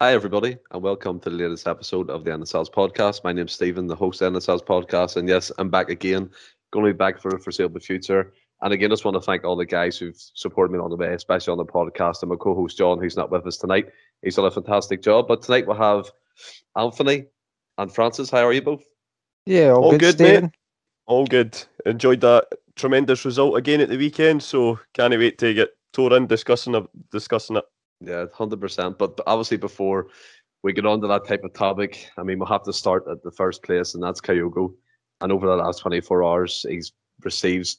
[0.00, 3.24] Hi, everybody, and welcome to the latest episode of the NSL's podcast.
[3.24, 6.30] My name's Stephen, the host of NSL's podcast, and yes, I'm back again.
[6.70, 8.32] Going to be back for the foreseeable future.
[8.62, 10.96] And again, I just want to thank all the guys who've supported me on the
[10.96, 13.88] way, especially on the podcast, and my co-host John, who's not with us tonight.
[14.22, 15.26] He's done a fantastic job.
[15.26, 16.12] But tonight we'll have
[16.76, 17.24] Anthony
[17.78, 18.30] and Francis.
[18.30, 18.84] How are you both?
[19.46, 20.50] Yeah, all, all good, good mate.
[21.06, 21.60] All good.
[21.86, 22.46] Enjoyed that
[22.76, 27.56] tremendous result again at the weekend, so can't wait to get tore in discussing discussing
[27.56, 27.64] it.
[28.00, 28.98] Yeah, hundred percent.
[28.98, 30.08] But obviously, before
[30.62, 33.22] we get on to that type of topic, I mean, we'll have to start at
[33.22, 34.72] the first place, and that's Kyogo.
[35.20, 36.92] And over the last twenty four hours, he's
[37.24, 37.76] received,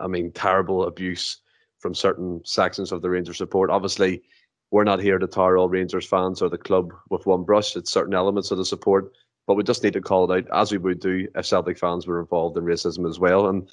[0.00, 1.38] I mean, terrible abuse
[1.78, 3.70] from certain sections of the Rangers support.
[3.70, 4.22] Obviously,
[4.70, 7.76] we're not here to tar all Rangers fans or the club with one brush.
[7.76, 9.12] It's certain elements of the support,
[9.46, 12.06] but we just need to call it out as we would do if Celtic fans
[12.06, 13.46] were involved in racism as well.
[13.48, 13.68] And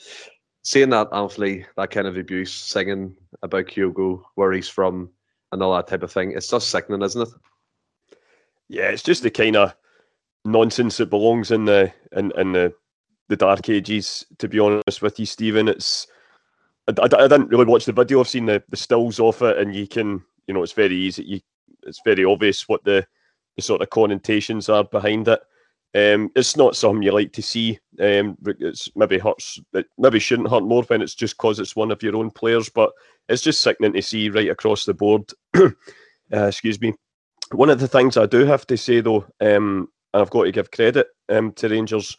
[0.63, 5.09] seeing that Anthony, that kind of abuse, singing about Kyogo, where he's from,
[5.51, 6.31] and all that type of thing.
[6.31, 7.29] It's just sickening, isn't it?
[8.69, 9.75] Yeah, it's just the kind of
[10.45, 12.73] nonsense that belongs in the in, in the
[13.27, 14.25] the dark ages.
[14.39, 16.07] To be honest with you, Stephen, it's
[16.87, 18.19] I, I, I, didn't really watch the video.
[18.19, 21.23] I've seen the, the stills of it, and you can you know it's very easy.
[21.23, 21.39] You,
[21.83, 23.05] it's very obvious what the
[23.55, 25.41] the sort of connotations are behind it.
[25.93, 27.79] Um, it's not something you like to see.
[27.99, 29.59] Um, it's maybe hurts.
[29.73, 32.69] It maybe shouldn't hurt more when it's just because it's one of your own players.
[32.69, 32.91] But
[33.27, 35.29] it's just sickening to see right across the board.
[35.55, 35.71] uh,
[36.31, 36.93] excuse me.
[37.51, 40.51] One of the things I do have to say though, um, and I've got to
[40.51, 42.17] give credit um, to Rangers,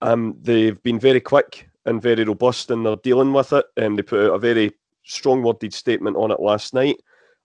[0.00, 3.64] um, they've been very quick and very robust in their dealing with it.
[3.76, 4.72] Um, they put out a very
[5.04, 6.96] strong worded statement on it last night,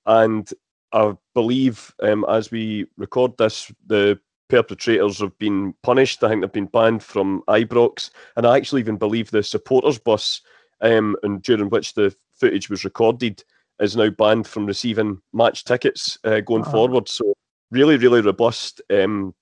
[0.05, 0.49] and
[0.91, 6.23] I believe um, as we record this, the perpetrators have been punished.
[6.23, 10.41] I think they've been banned from Ibrox, and I actually even believe the supporters bus,
[10.81, 13.43] um, and during which the footage was recorded,
[13.79, 16.71] is now banned from receiving match tickets uh, going oh.
[16.71, 17.07] forward.
[17.07, 17.33] So
[17.71, 19.33] really, really robust um,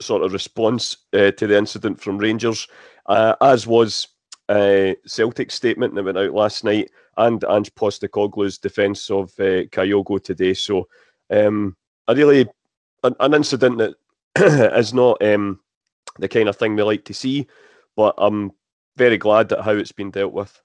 [0.00, 2.66] sort of response uh, to the incident from Rangers,
[3.06, 4.08] uh, as was
[4.48, 10.22] uh, Celtic's statement that went out last night, and Ange Postecoglou's defence of uh, Kyogo
[10.22, 10.54] today.
[10.54, 10.88] So
[11.30, 12.48] um, a really
[13.04, 13.94] an, an incident that
[14.76, 15.60] is not um,
[16.18, 17.46] the kind of thing we like to see,
[17.96, 18.52] but I'm
[18.96, 20.60] very glad at how it's been dealt with.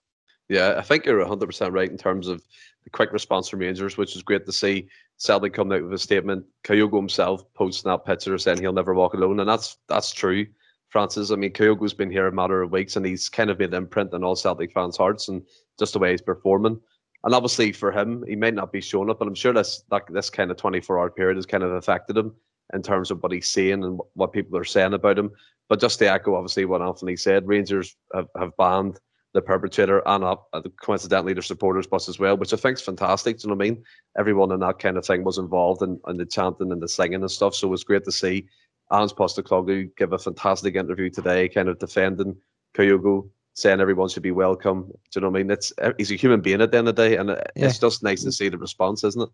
[0.49, 2.43] Yeah, I think you're 100% right in terms of
[2.83, 4.87] the quick response from Rangers, which is great to see.
[5.17, 6.45] Celtic coming out with a statement.
[6.63, 10.45] Kyogo himself posting that picture saying he'll never walk alone, and that's that's true.
[10.89, 13.69] Francis, I mean, Kyogo's been here a matter of weeks, and he's kind of made
[13.69, 15.41] an imprint on all Celtic fans' hearts, and
[15.79, 16.79] just the way he's performing.
[17.23, 20.03] And obviously, for him, he might not be showing up, but I'm sure this that
[20.09, 22.35] this kind of 24 hour period has kind of affected him
[22.73, 25.31] in terms of what he's saying and what people are saying about him.
[25.69, 28.99] But just to echo, obviously, what Anthony said, Rangers have, have banned
[29.33, 30.35] the perpetrator and uh,
[30.81, 33.39] coincidentally their supporters bus as well, which I think is fantastic.
[33.39, 33.83] Do you know what I mean?
[34.17, 37.21] Everyone in that kind of thing was involved in, in the chanting and the singing
[37.21, 37.55] and stuff.
[37.55, 38.45] So it was great to see
[38.91, 42.35] Ange Postecoglou give a fantastic interview today, kind of defending
[42.75, 44.83] Kyogo, saying everyone should be welcome.
[44.83, 45.51] Do you know what I mean?
[45.51, 47.43] It's he's a human being at the end of the day, and yeah.
[47.55, 49.29] it's just nice to see the response, isn't it?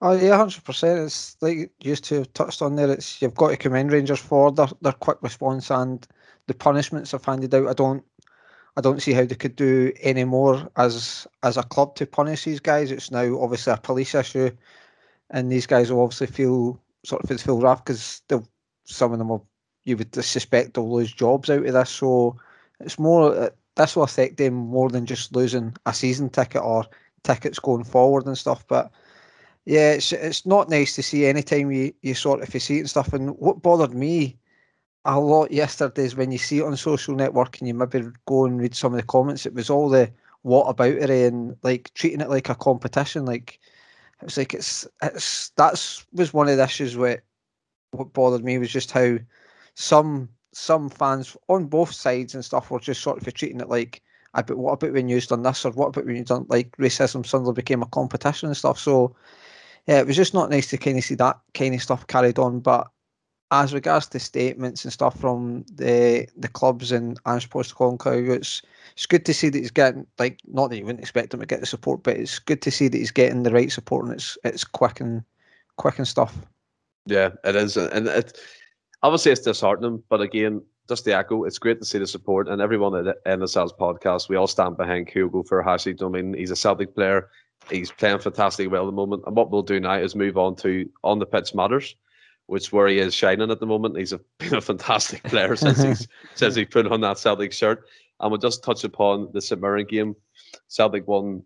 [0.00, 1.00] Oh yeah, hundred percent.
[1.00, 2.90] It's like used to have touched on there.
[2.90, 6.06] It's you've got to commend Rangers for their, their quick response and
[6.46, 7.66] the punishments they've handed out.
[7.68, 8.04] I don't
[8.76, 12.44] I don't see how they could do any more as as a club to punish
[12.44, 12.92] these guys.
[12.92, 14.50] It's now obviously a police issue,
[15.30, 18.22] and these guys will obviously feel sort of feel rough because
[18.84, 19.46] some of them will
[19.84, 21.90] you would suspect they'll lose jobs out of this.
[21.90, 22.36] So
[22.78, 26.84] it's more uh, this will affect them more than just losing a season ticket or
[27.24, 28.64] tickets going forward and stuff.
[28.68, 28.92] But
[29.68, 32.88] yeah, it's it's not nice to see anytime you, you sort of see it and
[32.88, 33.12] stuff.
[33.12, 34.38] And what bothered me
[35.04, 38.46] a lot yesterday is when you see it on social network and you maybe go
[38.46, 41.92] and read some of the comments, it was all the what about it and like
[41.92, 43.26] treating it like a competition.
[43.26, 43.60] Like
[44.22, 47.20] it was like it's it's that's was one of the issues with
[47.90, 49.18] what bothered me was just how
[49.74, 54.00] some some fans on both sides and stuff were just sort of treating it like
[54.46, 57.26] but what about when you've done this or what about when you've done like racism
[57.26, 58.78] suddenly became a competition and stuff.
[58.78, 59.14] So
[59.88, 62.38] yeah, it was just not nice to kind of see that kind of stuff carried
[62.38, 62.60] on.
[62.60, 62.88] But
[63.50, 68.60] as regards to statements and stuff from the the clubs and Ange Postecoglou, it's
[68.92, 71.46] it's good to see that he's getting like not that you wouldn't expect him to
[71.46, 74.12] get the support, but it's good to see that he's getting the right support and
[74.12, 75.24] it's it's quick and
[75.76, 76.36] quick and stuff.
[77.06, 78.38] Yeah, it is, and it
[79.02, 82.60] obviously it's disheartening, but again, just the echo, it's great to see the support and
[82.60, 84.28] everyone at NSL's podcast.
[84.28, 86.02] We all stand behind Kyogo Furuhashi.
[86.04, 87.30] I mean, he's a Celtic player
[87.70, 89.22] he's playing fantastically well at the moment.
[89.26, 91.96] And what we'll do now is move on to on the pitch matters,
[92.46, 93.96] which where he is shining at the moment.
[93.96, 97.84] He's a, been a fantastic player since he's since he put on that Celtic shirt.
[98.20, 100.16] And we'll just touch upon the St Mirren game.
[100.66, 101.44] Celtic won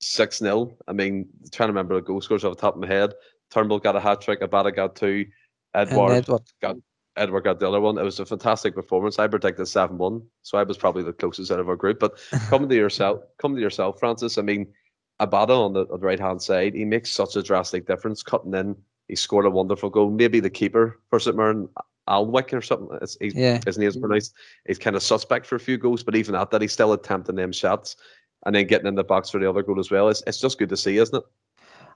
[0.00, 2.86] six 0 I mean, trying to remember the goal scores off the top of my
[2.86, 3.14] head.
[3.50, 5.26] Turnbull got a hat trick, Abada got two,
[5.74, 6.42] Edward, Edouard.
[6.60, 6.76] got
[7.16, 7.98] Edouard got the other one.
[7.98, 9.18] It was a fantastic performance.
[9.18, 11.98] I predicted seven one, so I was probably the closest out of our group.
[11.98, 14.38] But coming to yourself, coming to yourself, Francis.
[14.38, 14.72] I mean,
[15.26, 18.22] Abada on the, on the right hand side, he makes such a drastic difference.
[18.22, 18.76] Cutting in,
[19.08, 20.10] he scored a wonderful goal.
[20.10, 21.68] Maybe the keeper for St Mirren,
[22.08, 22.98] Alnwick or something.
[23.00, 23.60] It's, he's, Yeah.
[23.64, 24.34] his name's pronounced.
[24.66, 27.36] He's kind of suspect for a few goals, but even at that, he's still attempting
[27.36, 27.96] them shots
[28.44, 30.08] and then getting in the box for the other goal as well.
[30.08, 31.24] It's, it's just good to see, isn't it?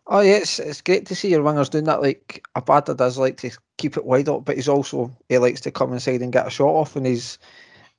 [0.09, 2.01] Oh yeah, it's, it's great to see your wingers doing that.
[2.01, 5.73] Like Abada does like to keep it wide up, but he's also he likes to
[5.73, 6.95] come inside and get a shot off.
[6.95, 7.39] And his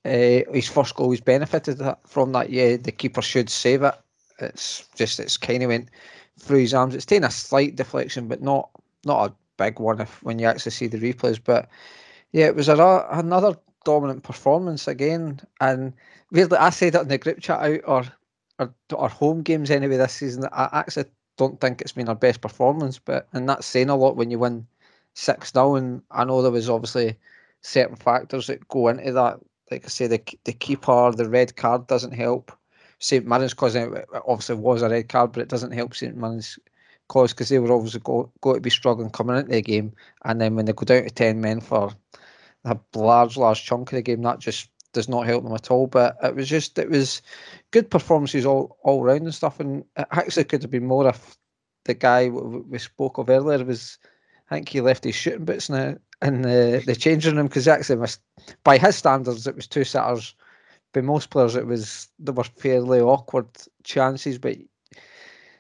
[0.06, 2.50] uh, his first goal, he's benefited from that.
[2.50, 3.94] Yeah, the keeper should save it.
[4.39, 5.89] It's just it's kind of went
[6.39, 6.95] through his arms.
[6.95, 8.69] It's taken a slight deflection, but not
[9.06, 11.39] not a big one if when you actually see the replays.
[11.44, 11.69] But
[12.31, 13.56] yeah, it was a, another
[13.86, 15.39] dominant performance again.
[15.62, 15.94] And
[16.31, 18.04] weirdly, I said it in the group chat out or
[18.95, 20.45] our home games anyway this season.
[20.51, 21.06] I actually
[21.38, 24.39] don't think it's been our best performance, but and that's saying a lot when you
[24.39, 24.68] win
[25.13, 27.18] six 0 And I know there was obviously
[27.62, 29.39] certain factors that go into that.
[29.72, 32.51] Like I say, the the keeper, the red card doesn't help.
[32.99, 36.17] St Mirren's cause eh, it obviously was a red card, but it doesn't help St
[36.17, 36.57] Mirren's
[37.07, 39.94] cause because they were obviously go, going to be struggling coming into the game,
[40.25, 41.91] and then when they go down to ten men for
[42.65, 45.88] a large, large chunk of the game, that just does not help them at all.
[45.88, 47.21] But it was just it was
[47.71, 51.38] good performances all all round and stuff, and it actually could have been more if
[51.85, 53.97] the guy we, spoke of earlier was.
[54.50, 57.97] I think he left his shooting boots now in the, the changing room because actually
[57.97, 58.21] missed,
[58.63, 60.35] by his standards it was two sitters.
[60.97, 63.45] By most players it was they were fairly awkward
[63.83, 64.57] chances, but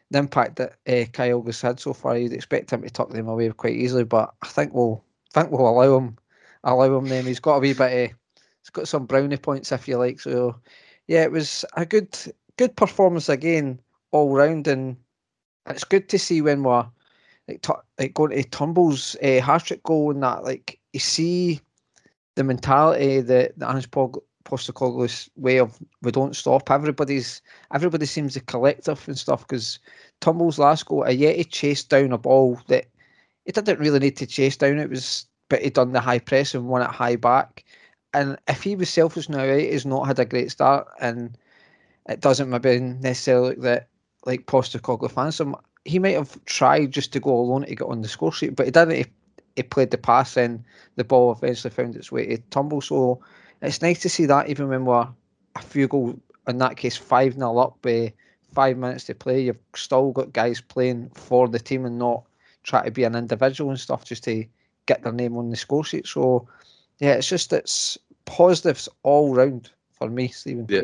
[0.09, 3.49] the impact that uh, Kyogo's had so far, you'd expect him to tuck them away
[3.49, 4.03] quite easily.
[4.03, 5.03] But I think we'll
[5.35, 6.17] I think we'll allow him
[6.63, 7.05] allow him.
[7.05, 8.11] Then he's got a wee bit.
[8.11, 8.17] Of,
[8.63, 10.19] he's got some brownie points if you like.
[10.19, 10.59] So
[11.05, 12.17] yeah, it was a good
[12.57, 13.79] good performance again
[14.09, 14.97] all round, and
[15.67, 16.87] it's good to see when we're
[17.47, 20.43] like, t- like going to Turnbull's uh, hat trick goal and that.
[20.43, 21.61] Like you see
[22.33, 23.91] the mentality that the Ange
[24.47, 26.71] Postecoglou's way of we don't stop.
[26.71, 27.41] Everybody's
[27.73, 29.79] everybody seems a collective and stuff because
[30.21, 32.85] Turnbull's last goal, a uh, Yeti chased down a ball that
[33.45, 34.79] he didn't really need to chase down.
[34.79, 37.63] It was but he done the high press and won it high back.
[38.13, 41.37] And if he was selfish now, right, he's not had a great start, and
[42.09, 43.89] it doesn't maybe necessarily look that
[44.25, 45.55] like Postecoglou fans him.
[45.85, 48.65] He might have tried just to go alone to get on the score sheet, but
[48.65, 48.95] he didn't.
[48.95, 49.05] He,
[49.55, 50.63] he played the pass, and
[50.95, 52.81] the ball eventually found its way to Turnbull.
[52.81, 53.21] So
[53.61, 55.07] it's nice to see that even when we're
[55.55, 58.13] a few goals, in that case, 5 0 up by
[58.53, 62.23] five minutes to play, you've still got guys playing for the team and not
[62.63, 64.45] try to be an individual and stuff just to
[64.85, 66.07] get their name on the score sheet.
[66.07, 66.47] So,
[66.99, 70.65] yeah, it's just it's positives all round for me, Stephen.
[70.69, 70.81] Yeah.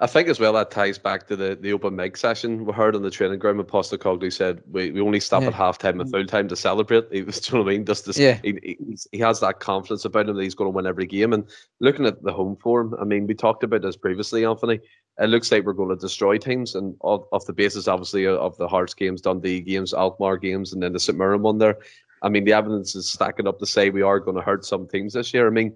[0.00, 2.96] I think as well that ties back to the, the open mic session we heard
[2.96, 5.48] on the training ground when Postecoglou said we, we only stop Yeah.
[5.48, 7.04] at half time and full time to celebrate.
[7.12, 7.84] He was, do you know what I mean?
[7.86, 8.38] Just this, Yeah.
[8.42, 11.06] he, he, he's- he has that confidence about him that he's going to win every
[11.06, 11.32] game.
[11.32, 11.44] And
[11.80, 14.80] looking at the home form, I mean, we talked about this previously, Anthony.
[15.18, 18.38] It looks like we're going to destroy teams, and off, off the basis, obviously, of-
[18.38, 21.76] of the Hearts games, Dundee games, Alkmaar games, and then the St Mirren one there.
[22.22, 24.86] I mean, the evidence is stacking up to say we are going to hurt some
[24.88, 25.46] teams this year.
[25.46, 25.74] I mean,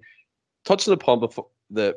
[0.63, 1.95] touching upon before the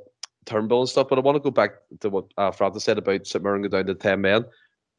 [0.49, 3.27] Turnbull and stuff, but I want to go back to what uh, Francis said about
[3.27, 4.45] St Mirren go down to 10 men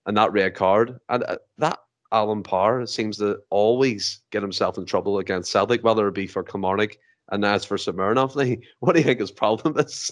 [0.05, 0.99] and that red card.
[1.09, 1.79] And uh, that
[2.11, 6.43] Alan Power seems to always get himself in trouble against Celtic, whether it be for
[6.43, 6.97] Kilmarnock
[7.31, 8.17] and it's for St Mirren.
[8.79, 10.11] What do you think his problem is?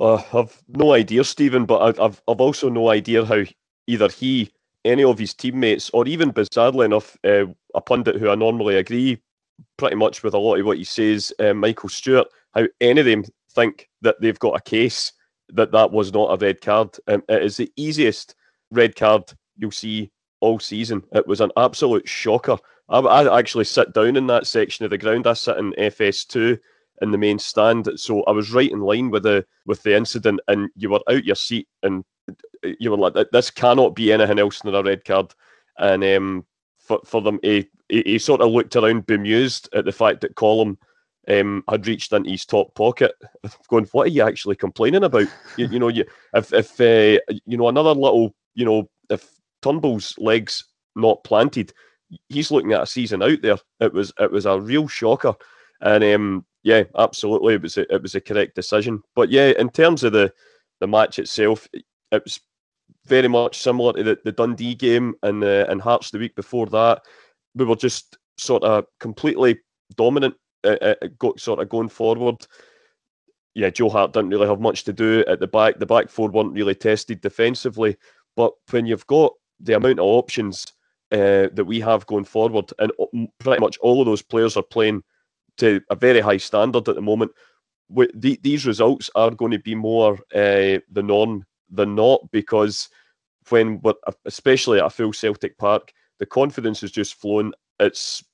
[0.00, 3.42] Uh, I've no idea, Stephen, but I've I've also no idea how
[3.88, 4.52] either he,
[4.84, 9.20] any of his teammates, or even bizarrely enough, uh, a pundit who I normally agree
[9.76, 13.06] pretty much with a lot of what he says, uh, Michael Stewart, how any of
[13.06, 15.12] them think that they've got a case
[15.50, 16.96] that that was not a red card.
[17.06, 18.34] Um, it is the easiest
[18.70, 19.22] red card
[19.56, 21.02] you'll see all season.
[21.12, 22.58] It was an absolute shocker.
[22.88, 25.26] I, I actually sit down in that section of the ground.
[25.26, 26.58] I sit in FS2
[27.02, 30.40] in the main stand, so I was right in line with the with the incident,
[30.48, 32.04] and you were out your seat, and
[32.78, 35.32] you were like, "This cannot be anything else than a red card."
[35.78, 36.46] And um,
[36.78, 40.34] for for them, he, he, he sort of looked around bemused at the fact that
[40.34, 40.78] Colum
[41.28, 43.12] um, had reached into his top pocket,
[43.68, 46.04] going, "What are you actually complaining about?" you, you know, you
[46.34, 49.28] if if uh, you know another little, you know, if
[49.62, 50.64] Turnbull's legs
[50.96, 51.72] not planted,
[52.28, 53.58] he's looking at a season out there.
[53.80, 55.34] It was it was a real shocker,
[55.80, 59.02] and um, yeah, absolutely, it was a, it was a correct decision.
[59.14, 60.32] But yeah, in terms of the
[60.80, 62.40] the match itself, it was
[63.06, 66.66] very much similar to the, the Dundee game and uh, and Hearts the week before
[66.66, 67.02] that.
[67.54, 69.58] We were just sort of completely
[69.96, 72.46] dominant, uh, uh, sort of going forward.
[73.54, 75.78] Yeah, Joe Hart didn't really have much to do at the back.
[75.78, 77.96] The back four weren't really tested defensively.
[78.36, 80.64] But when you've got the amount of options
[81.10, 82.92] uh, that we have going forward, and
[83.38, 85.02] pretty much all of those players are playing
[85.56, 87.32] to a very high standard at the moment.
[87.90, 92.88] The, these results are going to be more uh, the norm than not because
[93.48, 97.52] when we're especially at a full Celtic Park, the confidence is just flowing.
[97.80, 98.24] It's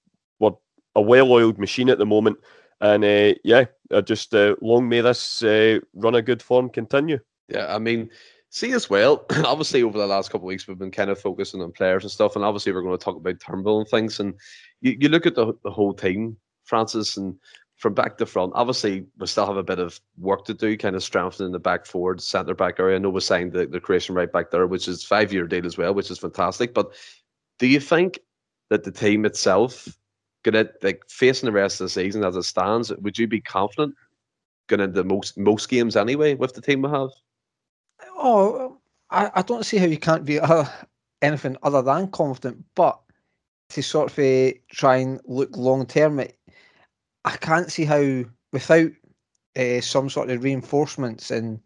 [0.94, 2.38] a well-oiled machine at the moment,
[2.80, 3.64] and uh, yeah,
[4.04, 7.18] just uh, long may this uh, run a good form continue.
[7.48, 8.10] Yeah, I mean,
[8.50, 9.26] see as well.
[9.44, 12.10] obviously, over the last couple of weeks, we've been kind of focusing on players and
[12.10, 14.20] stuff, and obviously, we're going to talk about Turnbull and things.
[14.20, 14.34] And
[14.80, 17.36] you, you look at the the whole team, Francis, and
[17.76, 20.96] from back to front, obviously, we still have a bit of work to do, kind
[20.96, 22.96] of strengthening the back forward, centre back area.
[22.96, 25.66] I know we signed the, the Croatian right back there, which is five year deal
[25.66, 26.72] as well, which is fantastic.
[26.72, 26.92] But
[27.58, 28.20] do you think
[28.70, 29.88] that the team itself,
[30.44, 33.94] gonna like facing the rest of the season as it stands, would you be confident
[34.68, 37.10] going into most most games anyway with the team we have?
[38.16, 38.78] Oh,
[39.10, 40.64] I, I don't see how you can't be uh,
[41.22, 43.00] anything other than confident, but
[43.70, 46.20] to sort of uh, try and look long term,
[47.24, 48.90] I can't see how without
[49.56, 51.60] uh, some sort of reinforcements and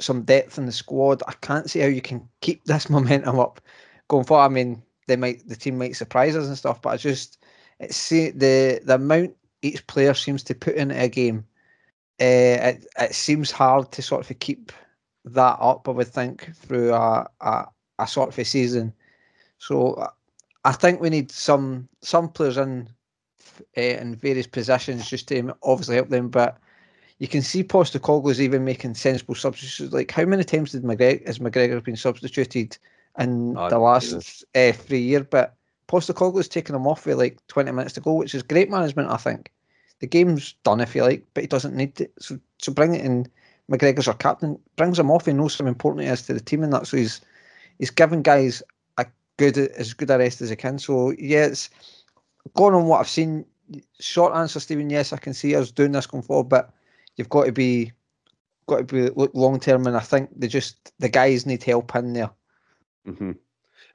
[0.00, 3.60] some depth in the squad, I can't see how you can keep this momentum up
[4.08, 4.44] going forward.
[4.44, 7.38] I mean, they might the team might surprise us and stuff, but I just
[7.80, 11.44] it's the the amount each player seems to put into a game.
[12.20, 14.72] Uh, it it seems hard to sort of keep
[15.24, 15.88] that up.
[15.88, 17.66] I would think through a a,
[17.98, 18.92] a sort of a season.
[19.58, 20.08] So
[20.64, 22.88] I think we need some some players in
[23.76, 26.58] uh, in various positions just to obviously help them, but
[27.18, 29.92] you can see Postecoglou's even making sensible substitutions.
[29.92, 32.78] Like how many times did McGregor has McGregor been substituted
[33.18, 35.26] in oh, the last uh, three years?
[35.28, 35.56] But
[35.88, 39.16] Postecoglou's taken him off with like 20 minutes to go, which is great management, I
[39.16, 39.50] think.
[40.00, 42.08] The game's done if you like, but he doesn't need to.
[42.20, 43.26] So, so bring it in.
[43.70, 45.26] McGregor's our captain, brings him off.
[45.26, 47.20] He knows how important he is to the team, and that's so he's
[47.78, 48.62] he's giving guys
[48.96, 49.04] a
[49.36, 50.78] good as good a rest as he can.
[50.78, 51.68] So yeah, it's
[52.54, 53.44] going on what I've seen.
[54.00, 54.88] Short answer, Stephen.
[54.88, 56.72] Yes, I can see us doing this going forward, but
[57.16, 57.92] you've got to be
[58.66, 61.94] got to be look long term, and I think they just the guys need help
[61.94, 62.30] in there.
[63.06, 63.32] Mm-hmm.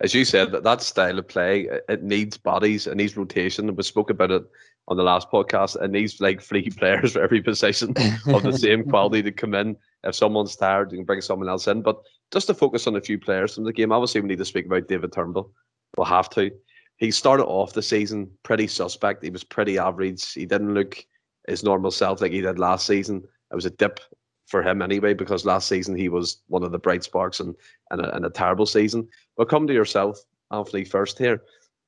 [0.03, 3.69] As you said, that that style of play it needs bodies, it needs rotation.
[3.69, 4.43] And we spoke about it
[4.89, 5.81] on the last podcast.
[5.81, 7.93] It needs like three players for every position
[8.27, 9.77] of the same quality to come in.
[10.03, 11.81] If someone's tired, you can bring someone else in.
[11.81, 11.97] But
[12.31, 14.65] just to focus on a few players from the game, obviously we need to speak
[14.65, 15.51] about David Turnbull.
[15.97, 16.51] We'll have to.
[16.97, 19.23] He started off the season pretty suspect.
[19.23, 20.33] He was pretty average.
[20.33, 21.05] He didn't look
[21.47, 23.23] his normal self like he did last season.
[23.51, 23.99] It was a dip
[24.47, 27.55] for him anyway because last season he was one of the bright sparks and
[27.91, 29.07] and a, and a terrible season.
[29.37, 30.19] But come to yourself,
[30.51, 31.41] Anthony, first here.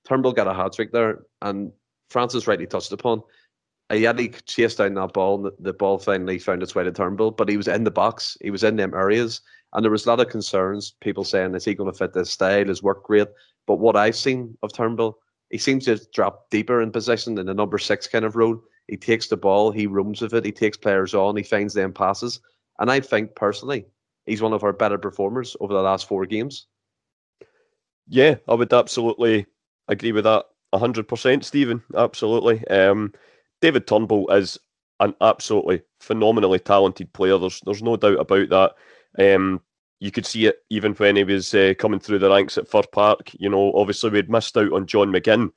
[0.07, 1.71] Turnbull got a hat trick there, and
[2.09, 3.23] Francis rightly touched upon.
[3.91, 7.31] Ajeti chased down that ball, and the, the ball finally found its way to Turnbull,
[7.31, 8.37] but he was in the box.
[8.41, 9.41] He was in them areas,
[9.73, 10.95] and there was a lot of concerns.
[11.01, 12.65] People saying, "Is he going to fit this style?
[12.65, 13.27] His work rate?"
[13.67, 15.19] But what I've seen of Turnbull,
[15.49, 18.61] he seems to drop deeper in position in the number six kind of role.
[18.87, 21.93] He takes the ball, he roams with it, he takes players on, he finds them
[21.93, 22.39] passes.
[22.79, 23.85] And I think personally,
[24.25, 26.67] he's one of our better performers over the last four games.
[28.07, 29.45] Yeah, I would absolutely
[29.87, 30.45] agree with that.
[30.73, 31.81] 100%, Stephen.
[31.95, 32.67] Absolutely.
[32.67, 33.13] Um,
[33.61, 34.59] David Turnbull is
[34.99, 37.37] an absolutely phenomenally talented player.
[37.37, 39.35] There's there's no doubt about that.
[39.35, 39.61] Um,
[39.99, 42.83] you could see it even when he was uh, coming through the ranks at Fir
[42.91, 43.31] Park.
[43.33, 45.51] You know, obviously we'd missed out on John McGinn,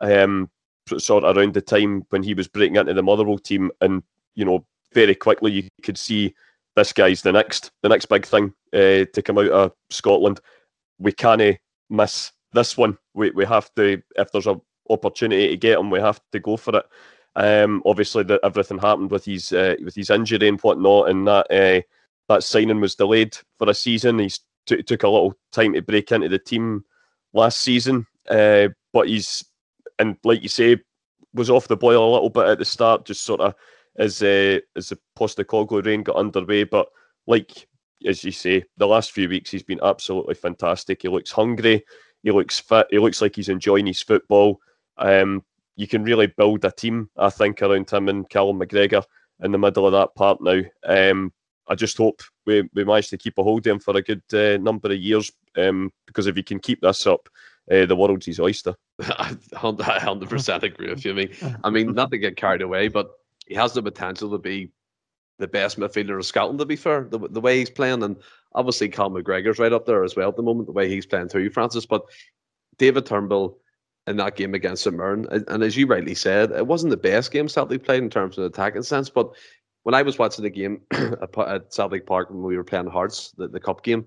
[0.00, 0.50] um,
[0.98, 4.02] sort of around the time when he was breaking into the Motherwell team, and
[4.34, 6.34] you know, very quickly you could see
[6.74, 10.40] this guy's the next, the next big thing uh, to come out of Scotland.
[10.98, 11.58] We can't
[11.90, 12.98] miss this one.
[13.14, 16.56] We we have to, if there's an opportunity to get him, we have to go
[16.56, 16.86] for it.
[17.34, 21.46] Um, obviously, that everything happened with his uh, with his injury and whatnot, and that
[21.50, 21.82] uh,
[22.28, 24.18] that signing was delayed for a season.
[24.18, 24.30] He
[24.66, 26.84] t- took a little time to break into the team
[27.32, 29.44] last season, uh, but he's
[29.98, 30.78] and like you say,
[31.34, 33.54] was off the boil a little bit at the start, just sort of
[33.98, 36.64] as uh, as the Postecoglou reign got underway.
[36.64, 36.88] But
[37.26, 37.66] like
[38.06, 41.02] as you say, the last few weeks he's been absolutely fantastic.
[41.02, 41.84] He looks hungry,
[42.22, 44.60] he looks fit, he looks like he's enjoying his football.
[44.98, 45.44] Um,
[45.76, 49.04] you can really build a team, I think, around him and Callum McGregor
[49.42, 50.62] in the middle of that part now.
[50.84, 51.32] Um,
[51.68, 54.22] I just hope we, we manage to keep a hold of him for a good
[54.32, 57.28] uh, number of years um, because if he can keep this up,
[57.70, 58.74] uh, the world's his oyster.
[59.00, 61.12] I 100% agree with you.
[61.12, 61.56] I mean, uh-huh.
[61.64, 63.10] I mean, not to get carried away, but
[63.46, 64.70] he has the potential to be
[65.38, 68.02] the best midfielder of Scotland, to be fair, the, the way he's playing.
[68.02, 68.16] And
[68.54, 71.28] obviously, Cal McGregor's right up there as well at the moment, the way he's playing
[71.28, 71.84] too, Francis.
[71.84, 72.02] But
[72.78, 73.58] David Turnbull
[74.06, 76.96] in that game against St Mirren, and, and as you rightly said, it wasn't the
[76.96, 79.30] best game Celtic played in terms of attacking sense, but
[79.86, 83.46] when I was watching the game at Celtic Park when we were playing Hearts, the,
[83.46, 84.04] the cup game,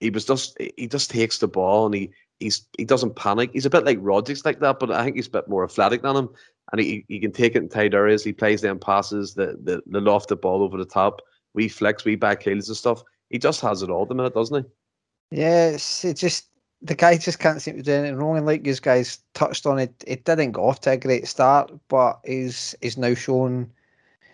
[0.00, 2.10] he was just he just takes the ball and he
[2.44, 3.50] he's he doesn't panic.
[3.52, 6.02] He's a bit like Rodgers like that, but I think he's a bit more athletic
[6.02, 6.28] than him,
[6.70, 8.22] and he, he can take it in tight areas.
[8.22, 11.22] He plays them passes, the the, loft the ball over the top,
[11.54, 13.02] we flex, we back heels and stuff.
[13.30, 15.40] He just has it all the minute, doesn't he?
[15.40, 16.48] Yeah, it's, it just
[16.82, 18.36] the guy just can't seem to do anything wrong.
[18.36, 21.72] And like you guys touched on it, it didn't go off to a great start,
[21.88, 23.72] but he's he's now shown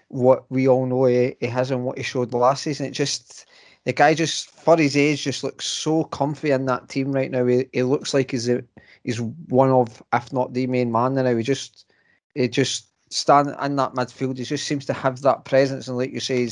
[0.09, 2.87] what we all know he, he has and what he showed the last season.
[2.87, 3.47] It just
[3.85, 7.47] the guy just for his age just looks so comfy in that team right now.
[7.47, 8.63] He, he looks like he's a,
[9.05, 11.35] he's one of if not the main man now.
[11.35, 11.93] He just
[12.35, 14.39] he just stand in that midfield.
[14.39, 16.49] He just seems to have that presence and like you say,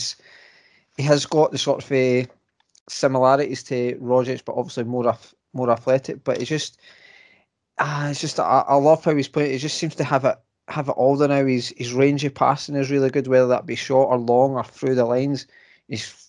[0.97, 2.26] he has got the sort of uh,
[2.88, 6.25] similarities to Rodgers, but obviously more af- more athletic.
[6.25, 6.80] But it's just
[7.78, 9.52] ah, it's just I, I love how he's playing.
[9.52, 11.44] He just seems to have it have it all now.
[11.44, 14.64] His his range of passing is really good, whether that be short or long or
[14.64, 15.47] through the lines.
[15.88, 16.27] He's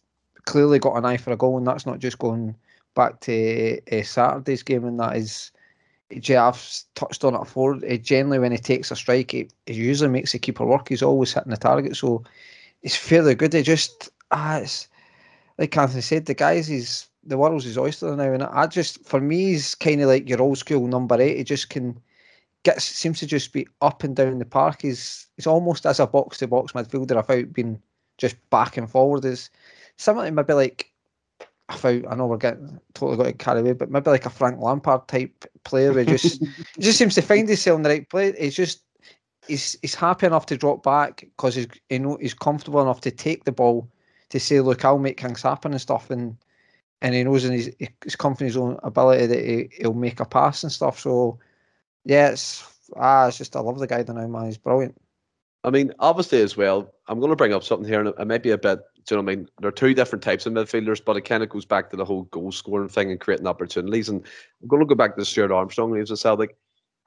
[0.49, 2.55] clearly got an eye for a goal, and that's not just going
[2.95, 5.51] back to uh, Saturday's game, and that is.
[6.11, 7.77] JF's touched on it before.
[7.85, 10.89] It generally, when he takes a strike, it, it usually makes the keeper work.
[10.89, 12.23] He's always hitting the target, so
[12.81, 13.53] it's fairly good.
[13.53, 14.87] It just ah, it's
[15.59, 19.21] like Anthony said, the guys he's the world's his oyster now, and I just for
[19.21, 21.37] me he's kind of like your old school number eight.
[21.37, 21.99] He just can
[22.63, 24.81] gets seems to just be up and down the park.
[24.81, 27.79] He's he's almost as a box to box midfielder without being
[28.17, 29.25] just back and forward.
[29.25, 29.51] Is
[29.99, 30.91] something maybe like
[31.69, 34.31] I thought I know we're getting totally got to carry away, but maybe like a
[34.31, 36.43] Frank Lampard type player who just
[36.75, 38.35] he just seems to find himself in the right place.
[38.37, 38.81] He's just
[39.47, 43.11] he's he's happy enough to drop back because he's you know he's comfortable enough to
[43.11, 43.87] take the ball
[44.29, 46.37] to say, look, I'll make things happen and stuff, and
[47.01, 47.71] and he knows in his
[48.03, 50.99] his company's own ability that he, he'll make a pass and stuff.
[50.99, 51.39] So
[52.05, 52.63] yeah, it's
[52.95, 54.45] ah, it's just I love the guy The now, man.
[54.45, 54.99] He's brilliant.
[55.63, 58.43] I mean, obviously as well, I'm going to bring up something here, and it might
[58.43, 58.79] be a bit.
[59.05, 59.49] Do you know what I mean?
[59.59, 62.05] There are two different types of midfielders, but it kind of goes back to the
[62.05, 64.09] whole goal scoring thing and creating opportunities.
[64.09, 64.23] And
[64.61, 66.57] I'm going to go back to Stuart Armstrong when he was at Celtic,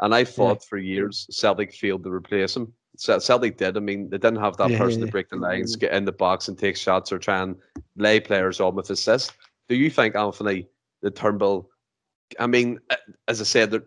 [0.00, 0.68] and I fought yeah.
[0.68, 2.72] for years Celtic failed to replace him.
[2.96, 3.76] Celtic did.
[3.76, 5.06] I mean, they didn't have that yeah, person yeah.
[5.06, 5.80] to break the lines, mm.
[5.80, 7.57] get in the box and take shots or try and
[7.96, 9.33] lay players on with assists.
[9.68, 10.68] Do you think, Anthony,
[11.00, 11.70] the Turnbull?
[12.38, 12.81] I mean,
[13.28, 13.85] as I said, that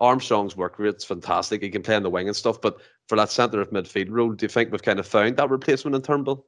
[0.00, 1.62] Armstrong's work rate's fantastic.
[1.62, 4.32] He can play on the wing and stuff, but for that centre of midfield role,
[4.32, 6.46] do you think we've kind of found that replacement in Turnbull?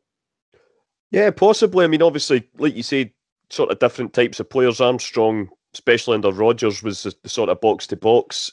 [1.10, 1.84] Yeah, possibly.
[1.84, 3.10] I mean, obviously, like you said,
[3.50, 4.80] sort of different types of players.
[4.80, 8.50] Armstrong, especially under Rodgers, was the, the sort of box to box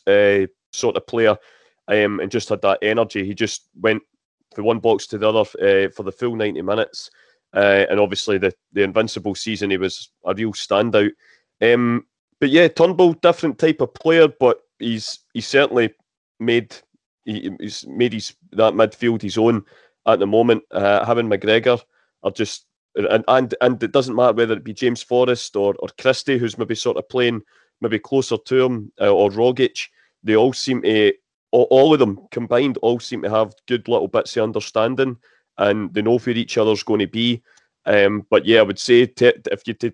[0.71, 1.37] sort of player,
[1.87, 3.25] um, and just had that energy.
[3.25, 4.03] He just went
[4.55, 7.09] from one box to the other uh, for the full ninety minutes,
[7.53, 11.11] uh, and obviously the the invincible season, he was a real standout.
[11.61, 12.05] Um,
[12.39, 15.93] but yeah, Turnbull, different type of player, but he's he's certainly
[16.39, 16.75] made
[17.25, 19.63] he, he's made his that midfield his own
[20.05, 20.63] at the moment.
[20.71, 21.81] Uh, having McGregor
[22.23, 25.89] are just and, and and it doesn't matter whether it be James Forrest or or
[25.99, 27.41] Christie, who's maybe sort of playing
[27.81, 29.87] maybe closer to him, uh, or Rogic.
[30.23, 31.13] They all seem to
[31.51, 35.17] all, all of them combined all seem to have good little bits of understanding
[35.57, 37.41] and they know where each other's going to be.
[37.85, 39.91] Um, but yeah, I would say t- if you t-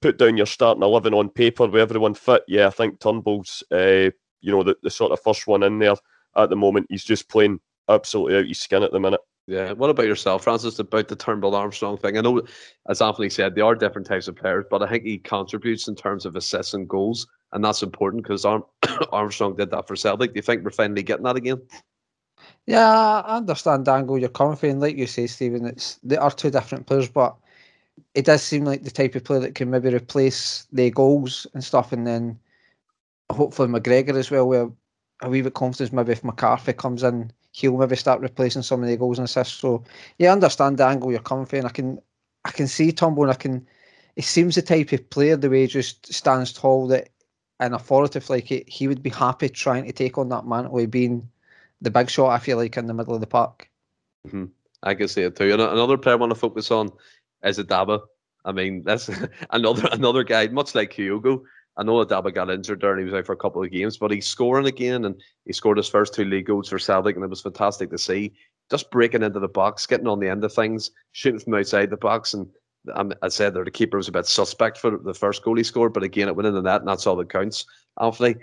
[0.00, 4.10] put down your starting eleven on paper with everyone fit, yeah, I think Turnbull's, uh,
[4.40, 5.94] you know, the, the sort of first one in there
[6.36, 6.86] at the moment.
[6.90, 9.20] He's just playing absolutely out his skin at the minute.
[9.46, 9.72] Yeah.
[9.72, 10.78] What about yourself, Francis?
[10.78, 12.16] About the Turnbull Armstrong thing?
[12.16, 12.42] I know,
[12.88, 15.96] as Anthony said, they are different types of players, but I think he contributes in
[15.96, 18.64] terms of assists and goals, and that's important because Arm-
[19.12, 20.32] Armstrong did that for Celtic.
[20.32, 21.60] Do you think we're finally getting that again?
[22.66, 24.78] Yeah, I understand the angle you're coming from.
[24.78, 27.36] Like you say, Stephen, it's they are two different players, but
[28.14, 31.64] it does seem like the type of player that can maybe replace the goals and
[31.64, 32.38] stuff, and then
[33.32, 34.70] hopefully McGregor as well, where
[35.22, 38.88] a wee bit confidence maybe if McCarthy comes in, he'll maybe start replacing some of
[38.88, 39.58] the goals and assists.
[39.58, 39.84] So
[40.18, 41.66] yeah, I understand the angle you're coming from.
[41.66, 42.00] I can
[42.44, 43.66] I can see Tombo and I can
[44.16, 47.10] he seems the type of player the way he just stands tall that
[47.60, 50.90] and authoritative like it, he would be happy trying to take on that mantle of
[50.90, 51.28] being
[51.80, 53.70] the big shot, I feel like, in the middle of the park.
[54.26, 54.46] Mm-hmm.
[54.82, 55.52] I can see it too.
[55.52, 56.90] And another player I want to focus on
[57.44, 58.00] is Abada.
[58.44, 59.10] I mean, that's
[59.50, 61.42] another another guy, much like Kyogo.
[61.80, 63.96] I know Abada got injured there and he was out for a couple of games,
[63.96, 67.24] but he's scoring again and he scored his first two league goals for Celtic and
[67.24, 68.34] it was fantastic to see.
[68.70, 71.96] Just breaking into the box, getting on the end of things, shooting from outside the
[71.96, 72.34] box.
[72.34, 72.46] And
[72.94, 75.64] um, I said there, the keeper was a bit suspect for the first goal he
[75.64, 77.64] scored, but again, it went in the net and that's all that counts,
[77.98, 78.34] Anthony.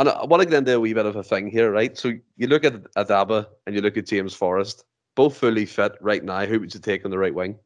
[0.00, 1.96] And I want to get into a wee bit of a thing here, right?
[1.96, 4.82] So you look at Abada and you look at James Forrest,
[5.14, 6.44] both fully fit right now.
[6.44, 7.56] Who would you take on the right wing?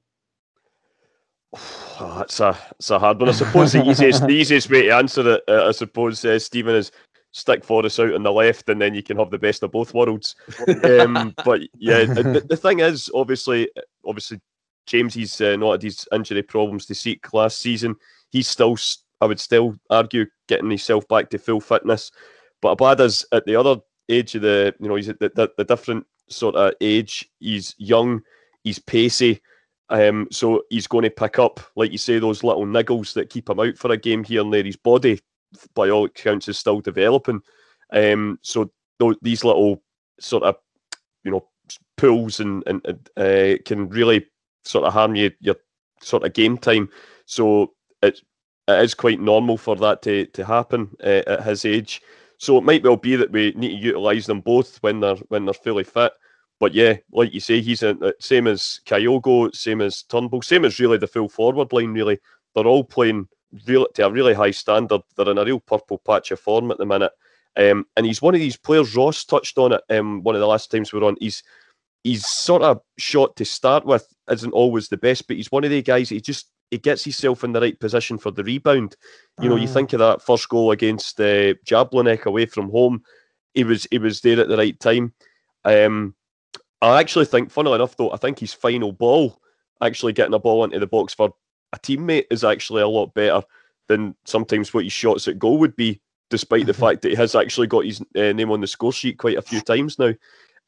[1.54, 3.28] Oh, it's a it's a hard one.
[3.28, 6.74] I suppose the easiest the easiest way to answer it, uh, I suppose, uh, Stephen,
[6.74, 6.92] is
[7.32, 9.94] stick Forrest out on the left, and then you can have the best of both
[9.94, 10.36] worlds.
[10.84, 13.68] um, but yeah, the, the, thing is, obviously,
[14.06, 14.40] obviously,
[14.86, 17.96] James he's uh, not had his injury problems to seek last season.
[18.30, 18.76] He's still
[19.20, 22.10] I would still argue getting himself back to full fitness.
[22.60, 23.76] But Abada's at the other
[24.08, 27.28] age of the, you know, he's at the, the, the different sort of age.
[27.40, 28.22] He's young,
[28.64, 29.40] he's pacey.
[29.90, 33.48] Um, so he's going to pick up, like you say, those little niggles that keep
[33.48, 34.62] him out for a game here and there.
[34.62, 35.20] His body,
[35.74, 37.40] by all accounts, is still developing.
[37.92, 38.70] Um, so
[39.00, 39.82] th- these little
[40.20, 40.56] sort of,
[41.24, 41.48] you know,
[41.96, 44.26] pulls and, and uh, can really
[44.64, 45.56] sort of harm you your
[46.02, 46.88] sort of game time.
[47.26, 47.72] So
[48.02, 48.22] it's
[48.68, 52.02] it is quite normal for that to to happen uh, at his age.
[52.38, 55.44] So it might well be that we need to utilise them both when they're when
[55.44, 56.12] they're fully fit.
[56.60, 60.80] But yeah, like you say, he's a, same as Kyogo, same as Turnbull, same as
[60.80, 61.92] really the full forward line.
[61.92, 62.18] Really,
[62.54, 63.28] they're all playing
[63.66, 65.02] real to a really high standard.
[65.16, 67.12] They're in a real purple patch of form at the minute.
[67.56, 68.94] Um, and he's one of these players.
[68.94, 71.16] Ross touched on it um, one of the last times we were on.
[71.20, 71.42] He's
[72.04, 75.70] he's sort of shot to start with isn't always the best, but he's one of
[75.70, 76.08] the guys.
[76.08, 78.96] He just he gets himself in the right position for the rebound.
[79.40, 79.72] You know, you mm.
[79.72, 83.02] think of that first goal against uh, Jablonec away from home.
[83.54, 85.14] He was he was there at the right time.
[85.64, 86.14] Um,
[86.80, 89.40] I actually think, funnily enough, though, I think his final ball,
[89.82, 91.34] actually getting a ball into the box for
[91.72, 93.42] a teammate, is actually a lot better
[93.88, 96.00] than sometimes what his shots at goal would be.
[96.30, 99.16] Despite the fact that he has actually got his uh, name on the score sheet
[99.16, 100.12] quite a few times now.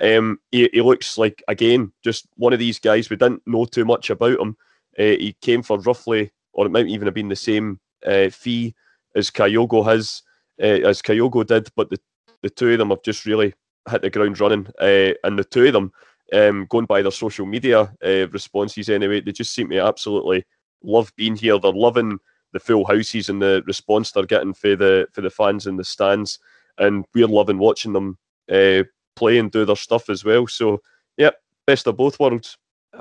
[0.00, 3.10] Um, he, he looks like again just one of these guys.
[3.10, 4.56] We didn't know too much about him.
[4.98, 8.74] Uh, he came for roughly, or it might even have been the same uh, fee
[9.14, 10.22] as Kyogo has,
[10.62, 12.00] uh, as Kyogo did, but the,
[12.42, 13.54] the two of them have just really
[13.88, 14.66] hit the ground running.
[14.80, 15.92] Uh, and the two of them,
[16.32, 20.44] um, going by their social media uh, responses anyway, they just seem to absolutely
[20.82, 21.58] love being here.
[21.58, 22.18] They're loving
[22.52, 25.84] the full houses and the response they're getting for the for the fans in the
[25.84, 26.38] stands,
[26.78, 28.18] and we're loving watching them
[28.50, 28.84] uh,
[29.16, 30.46] play and do their stuff as well.
[30.46, 30.80] So,
[31.16, 31.30] yeah,
[31.66, 32.56] best of both worlds.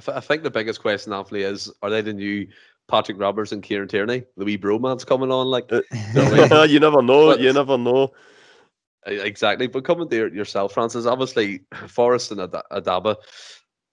[0.08, 2.48] I, think the biggest question, Anthony, is are they the new
[2.88, 4.24] Patrick Roberts and Kieran Tierney?
[4.38, 5.82] The wee bromance coming on, like uh,
[6.70, 7.28] you never know.
[7.32, 8.12] But, you never know.
[9.06, 11.06] Exactly, but coming to yourself, Francis.
[11.06, 13.16] Obviously, Forrest and Ad- Abada.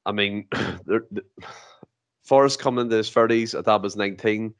[0.04, 0.48] I mean,
[2.24, 3.54] Forrest coming into his thirties.
[3.54, 4.54] Abada's nineteen.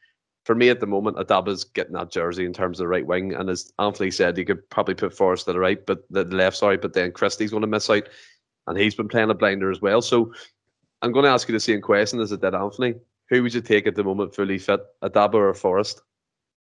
[0.45, 3.35] For me, at the moment, Abada's getting that jersey in terms of the right wing,
[3.35, 6.57] and as Anthony said, you could probably put Forrest to the right, but the left,
[6.57, 8.09] sorry, but then Christie's going to miss out,
[8.69, 10.01] and he's been playing a blinder as well.
[10.01, 10.33] So
[11.03, 12.95] I'm going to ask you the same question as it did Anthony.
[13.29, 16.03] Who would you take at the moment fully fit, Abada or Forrest?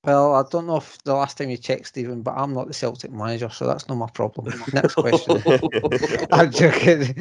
[0.03, 2.73] Well, I don't know if the last time you checked, Stephen, but I'm not the
[2.73, 4.53] Celtic manager, so that's not my problem.
[4.73, 5.41] Next question.
[6.31, 7.15] I'm joking.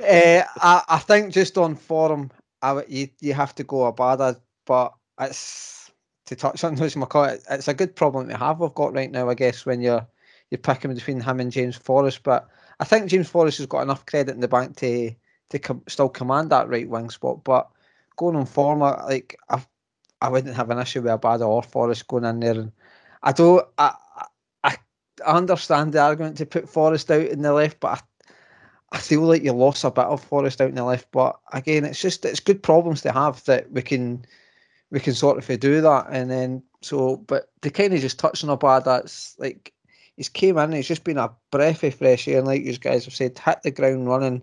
[0.00, 4.92] Uh, I, I think just on form, I, you, you have to go Abada, but
[5.18, 5.90] it's
[6.26, 9.30] to touch on those McCoy, it's a good problem to have we've got right now,
[9.30, 10.06] I guess, when you're
[10.50, 12.22] you're picking between him and James Forrest.
[12.22, 12.48] But
[12.80, 15.12] I think James Forrest has got enough credit in the bank to
[15.50, 17.44] to com- still command that right wing spot.
[17.44, 17.68] But
[18.16, 19.64] going on form, like I,
[20.20, 22.58] I wouldn't have an issue with a bad or Forrest going in there.
[22.58, 22.72] And
[23.22, 23.94] I don't, I,
[24.64, 24.76] I,
[25.26, 28.02] I understand the argument to put Forrest out in the left, but
[28.92, 31.10] I, I feel like you lost a bit of Forrest out in the left.
[31.12, 34.24] But again, it's just it's good problems to have that we can
[34.90, 36.06] we can sort of do that.
[36.10, 39.74] And then so, but to kind of just touch on a bad, that's like
[40.16, 43.04] he's came in, he's just been a breath of fresh air, and like you guys
[43.04, 44.42] have said, hit the ground running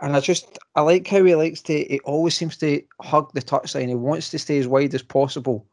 [0.00, 1.72] and I just I like how he likes to.
[1.72, 3.88] He always seems to hug the touchline.
[3.88, 5.66] He wants to stay as wide as possible,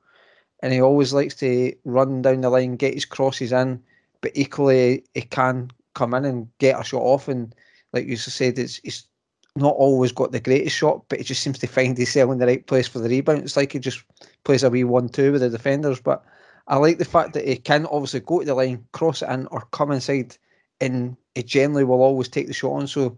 [0.61, 3.81] and he always likes to run down the line, get his crosses in.
[4.21, 7.27] But equally, he can come in and get a shot off.
[7.27, 7.53] And
[7.93, 9.07] like you said, it's he's
[9.55, 12.45] not always got the greatest shot, but he just seems to find himself in the
[12.45, 13.39] right place for the rebound.
[13.39, 14.03] It's like he just
[14.43, 15.99] plays a wee one-two with the defenders.
[15.99, 16.23] But
[16.67, 19.47] I like the fact that he can obviously go to the line, cross it in,
[19.47, 20.37] or come inside,
[20.81, 22.87] and he generally will always take the shot on.
[22.87, 23.17] So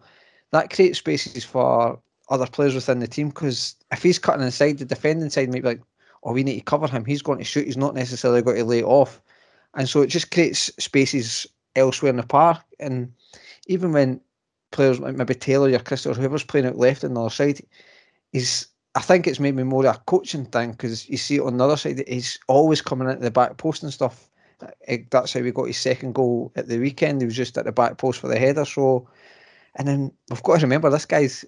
[0.52, 4.86] that creates spaces for other players within the team because if he's cutting inside, the
[4.86, 5.82] defending side might be like,
[6.24, 7.06] oh, we need to cover him.
[7.06, 7.66] He's going to shoot.
[7.66, 9.22] He's not necessarily going to lay off.
[9.76, 12.62] And so it just creates spaces elsewhere in the park.
[12.80, 13.12] And
[13.68, 14.22] even when
[14.72, 17.62] players like maybe Taylor or Chris or whoever's playing out left on the other side,
[18.32, 21.78] he's I think it's maybe more a coaching thing because you see on the other
[21.78, 24.30] side, he's always coming into the back post and stuff.
[25.12, 27.22] That's how we got his second goal at the weekend.
[27.22, 28.66] He was just at the back post for the header.
[28.66, 29.08] So
[29.76, 31.46] and then we've got to remember this guy's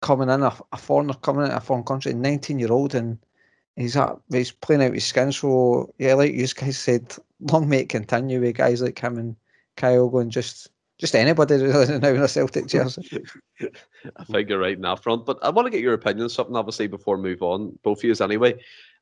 [0.00, 3.18] coming in a, a foreigner coming in a foreign country, 19 year old, and
[3.76, 5.32] he's at, he's playing out his skin.
[5.32, 9.36] So yeah, like you guys said, long may it continue with guys like him and
[9.76, 13.22] Kyogo and just just anybody really now in a Celtic jersey.
[14.16, 16.28] I think you're right in that front, but I want to get your opinion on
[16.28, 18.54] something obviously before we move on, both of you anyway.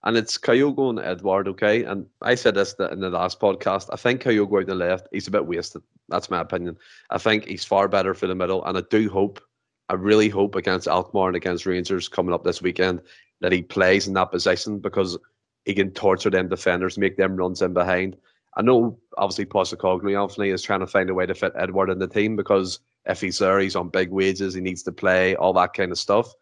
[0.05, 1.85] And it's Kyogo and Edouard, okay?
[1.85, 3.89] And I said this in the last podcast.
[3.93, 5.83] I think Kyogo out the left, he's a bit wasted.
[6.09, 6.77] That's my opinion.
[7.11, 8.65] I think he's far better for the middle.
[8.65, 9.41] And I do hope,
[9.89, 13.03] I really hope against Alkmaar and against Rangers coming up this weekend
[13.41, 15.19] that he plays in that position because
[15.65, 18.17] he can torture them defenders, make them runs in behind.
[18.57, 21.99] I know obviously Postecoglou obviously is trying to find a way to fit Edouard in
[21.99, 25.53] the team because if he's there, he's on big wages, he needs to play, all
[25.55, 26.33] that kind of stuff.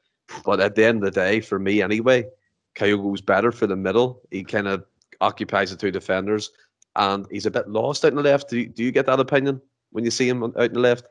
[0.45, 2.25] But at the end of the day, for me anyway,
[2.77, 4.23] Kyogo's better for the middle.
[4.31, 4.85] He kind of
[5.21, 6.51] occupies the two defenders,
[6.95, 8.51] and he's a bit lost out in the left.
[8.51, 9.61] Do you, do you get that opinion
[9.91, 11.07] when you see him out in the left?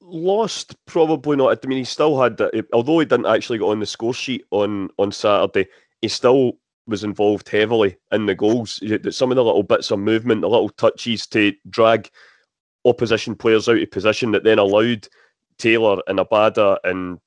[0.00, 1.58] Lost, probably not.
[1.64, 2.40] I mean, he still had.
[2.72, 5.68] Although he didn't actually get on the score sheet on on Saturday,
[6.02, 8.80] he still was involved heavily in the goals.
[9.10, 12.08] Some of the little bits of movement, the little touches to drag
[12.84, 15.08] opposition players out of position that then allowed
[15.58, 17.18] Taylor and Abada and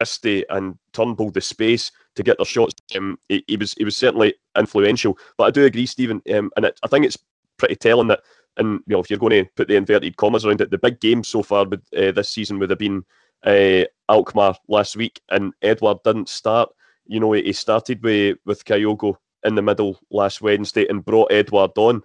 [0.00, 2.74] Christie and Turnbull the space to get their shots.
[2.96, 5.18] Um, he, he, was he was certainly influential.
[5.36, 7.18] But I do agree, Stephen, um, and it, I think it's
[7.58, 8.20] pretty telling that.
[8.56, 11.00] And you know, if you're going to put the inverted commas around it, the big
[11.00, 13.04] game so far with, uh, this season would have been
[13.44, 16.70] uh, Alkmaar last week, and Edouard didn't start.
[17.06, 21.72] You know, he started with with Kyogo in the middle last Wednesday and brought Edouard
[21.76, 22.02] on.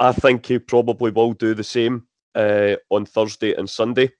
[0.00, 4.10] I think he probably will do the same uh, on Thursday and Sunday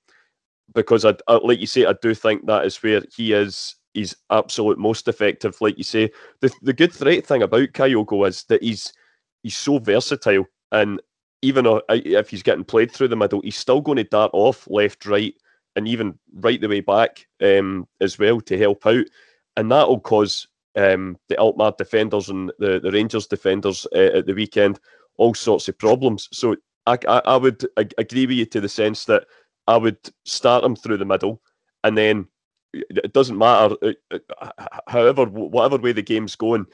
[0.74, 3.76] because I, I, like you say, I do think that is where he is.
[3.94, 5.60] He's absolute most effective.
[5.60, 8.92] Like you say, the the good threat thing about Kyogo is that he's
[9.42, 11.00] he's so versatile, and
[11.42, 15.04] even if he's getting played through the middle, he's still going to dart off left,
[15.06, 15.34] right,
[15.76, 19.04] and even right the way back um, as well to help out,
[19.56, 24.26] and that will cause um, the Alkmaar defenders and the, the Rangers defenders uh, at
[24.26, 24.80] the weekend
[25.18, 26.28] all sorts of problems.
[26.32, 26.56] So
[26.86, 29.26] I, I, I would agree with you to the sense that
[29.66, 31.40] I would start him through the middle,
[31.84, 32.26] and then
[32.72, 33.76] it doesn't matter.
[33.82, 34.50] Uh, uh,
[34.88, 36.66] however, whatever way the game's going,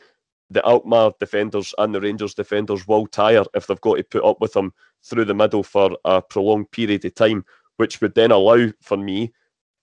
[0.51, 4.41] the Alkmaar defenders and the Rangers defenders will tire if they've got to put up
[4.41, 4.73] with him
[5.05, 7.45] through the middle for a prolonged period of time,
[7.77, 9.33] which would then allow for me,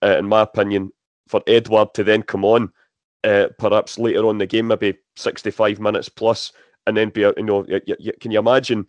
[0.02, 0.90] uh, in my opinion,
[1.28, 2.72] for Edouard to then come on,
[3.24, 6.52] uh, perhaps later on the game, maybe 65 minutes plus,
[6.86, 7.64] and then be, you know,
[8.20, 8.86] can you imagine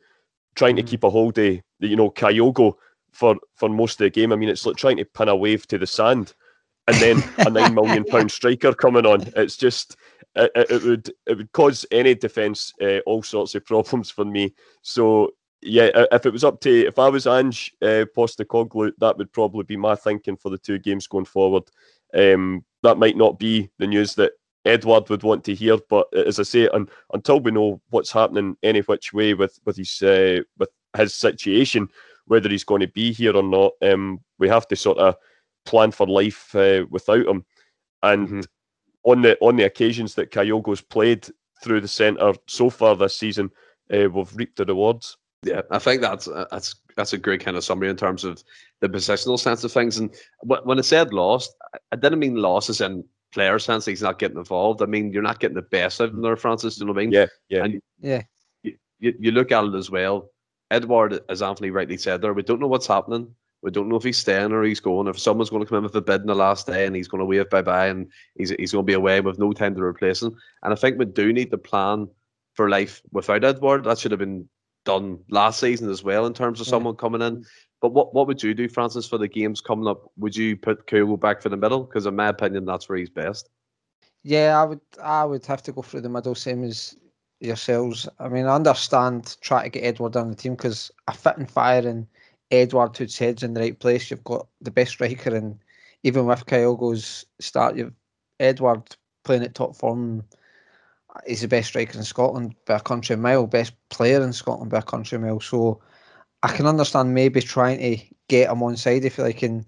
[0.56, 0.88] trying to mm.
[0.88, 2.76] keep a hold of, you know, Kyogo
[3.12, 4.32] for for most of the game.
[4.32, 6.34] I mean, it's like trying to pin a wave to the sand,
[6.88, 9.32] and then a nine million pound striker coming on.
[9.36, 9.98] It's just
[10.36, 14.54] it, it, would it would cause any defence uh, all sorts of problems for me.
[14.82, 19.32] So yeah, if it was up to if I was Ange uh, Postecoglou, that would
[19.34, 21.64] probably be my thinking for the two games going forward.
[22.14, 24.34] Um, that might not be the news that
[24.66, 28.58] Edouard would want to hear, but as I say, un, until we know what's happening
[28.64, 31.90] any which way with with his uh, with his situation,
[32.28, 33.74] whether he's going to be here or not.
[33.82, 35.16] Um, we have to sort of
[35.66, 37.46] plan for life uh, without him.
[38.04, 38.42] And mm-hmm.
[39.04, 41.28] on the on the occasions that Kyogo's played
[41.64, 43.50] through the centre so far this season,
[43.94, 45.18] uh, we've reaped the rewards.
[45.44, 48.44] Yeah, I think that's uh, that's that's a great kind of summary in terms of
[48.82, 49.98] the positional sense of things.
[49.98, 51.56] And when I said lost,
[51.92, 53.86] I didn't mean losses in player sense.
[53.86, 54.82] He's not getting involved.
[54.82, 56.80] I mean, you're not getting the best out of there, Francis.
[56.80, 57.12] You know what I mean?
[57.12, 58.24] Yeah, yeah, and yeah.
[59.00, 60.32] You, you look at it as well.
[60.72, 63.34] Edouard, as Anthony rightly said there, we don't know what's happening.
[63.64, 65.08] We don't know if he's staying or he's going.
[65.08, 67.08] If someone's going to come in with a bid in the last day and he's
[67.08, 69.76] going to wave bye bye and he's, he's going to be away with no time
[69.76, 70.38] to replace him.
[70.64, 72.08] And I think we do need to plan
[72.54, 73.84] for life without Edouard.
[73.84, 74.48] That should have been
[74.86, 76.72] done last season as well in terms of yeah.
[76.72, 77.46] someone coming in.
[77.82, 80.12] But what, what would you do, Francis, for the games coming up?
[80.18, 81.84] Would you put Kyogo back for the middle?
[81.84, 83.50] Because in my opinion, that's where he's best.
[84.24, 84.82] Yeah, I would.
[85.02, 86.96] I would have to go through the middle, same as
[87.40, 88.08] yourselves.
[88.20, 91.50] I mean, I understand trying to get Edouard on the team because a fit and
[91.50, 92.08] firing
[92.52, 94.10] Edouard who's heads in the right place.
[94.10, 95.58] You've got the best striker, and
[96.04, 97.94] even with Kyogo's start, you've
[98.40, 100.24] Edouard playing at top form.
[101.26, 104.80] He's the best striker in Scotland by a country mile, best player in Scotland by
[104.80, 105.40] a country mile.
[105.40, 105.82] So
[106.44, 109.66] I can understand maybe trying to get him on side if you like, and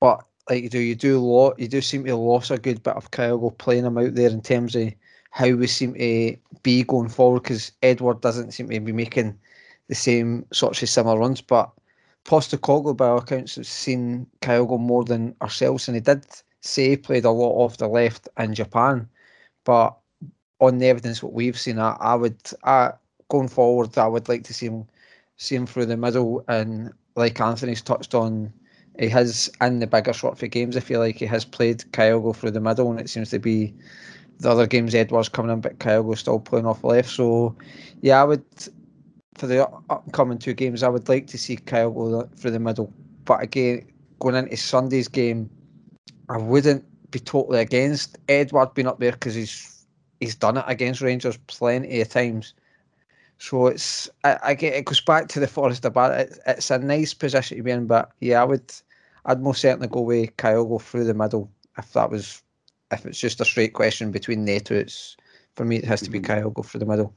[0.00, 2.96] but like you do, you do lot, you do seem to lose a good bit
[2.96, 4.92] of Kyogo playing him out there in terms of
[5.30, 9.38] how we seem to be going forward because Edouard doesn't seem to be making
[9.88, 11.40] the same sorts of similar runs.
[11.40, 11.70] But
[12.24, 16.26] Postecoglou, by all accounts, has seen Kyogo more than ourselves, and he did
[16.60, 19.08] say he played a lot off the left in Japan.
[19.64, 19.96] But
[20.60, 22.92] on the evidence what we've seen, I, I would, I,
[23.28, 24.86] going forward, I would like to see him
[25.36, 26.44] see him through the middle.
[26.48, 28.52] And like Anthony's touched on,
[28.98, 30.76] he has in the bigger short for games.
[30.76, 33.72] I feel like he has played Kyogo through the middle, and it seems to be
[34.38, 37.10] the other games Edouard's coming in, but Kyogo's still playing off left.
[37.10, 37.56] So,
[38.00, 38.44] yeah, I would
[39.38, 42.92] for the upcoming two games, I would like to see Kyogo through the middle.
[43.24, 43.86] But again,
[44.18, 45.48] going into Sunday's game,
[46.28, 49.86] I wouldn't be totally against Edouard being up there because he's
[50.20, 52.54] he's done it against Rangers plenty of times.
[53.38, 57.14] So it's I, I get it goes back to the Forrest Abada, it's a nice
[57.14, 58.72] position to be in, but yeah, I would
[59.24, 62.42] I'd most certainly go with Kyogo through the middle if that was
[62.90, 65.16] if it's just a straight question between the two, it's
[65.56, 66.26] for me, it has to be Mhm.
[66.26, 67.14] Kyogo for the middle.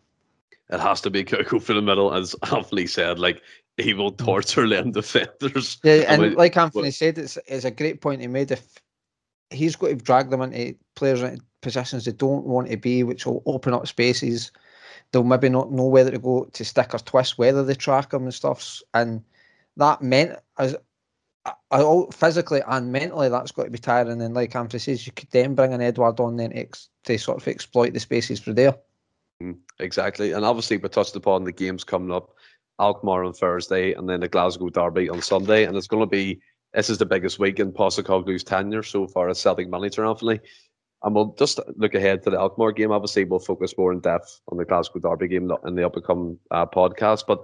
[0.70, 3.20] It has to be Kyogo for the middle, as Anthony said.
[3.20, 3.42] Like
[3.78, 5.78] he will torture them defenders.
[5.84, 8.52] Yeah, I and mean, like Anthony said, it's it's a great point he made.
[8.52, 8.64] If
[9.50, 13.26] he's got to drag them into players into positions they don't want to be, which
[13.26, 14.52] will open up spaces.
[15.12, 18.24] They'll maybe not know whether to go to stick or twist, whether they track them
[18.24, 18.82] and stuffs.
[18.94, 19.24] And
[19.78, 20.76] that meant as
[21.46, 24.22] I- I- all- physically and mentally, that's got to be tiring.
[24.22, 27.18] And like Anthony says, you could then bring an Edouard on then to, ex- to
[27.18, 28.76] sort of exploit the spaces for there.
[29.42, 30.34] Mm, Exactly.
[30.34, 32.36] And obviously, we touched upon the games coming up
[32.80, 35.66] Alkmaar on Thursday and then the Glasgow Derby on Sunday.
[35.66, 36.40] And it's going to be,
[36.74, 40.40] this is the biggest week in Postecoglou's tenure so far as Celtic manager, Anthony.
[41.04, 42.92] And we'll just look ahead to the Alkmaar game.
[42.92, 46.68] Obviously, we'll focus more in depth on the Glasgow Derby game in the upcoming uh,
[46.68, 47.24] podcast.
[47.28, 47.42] But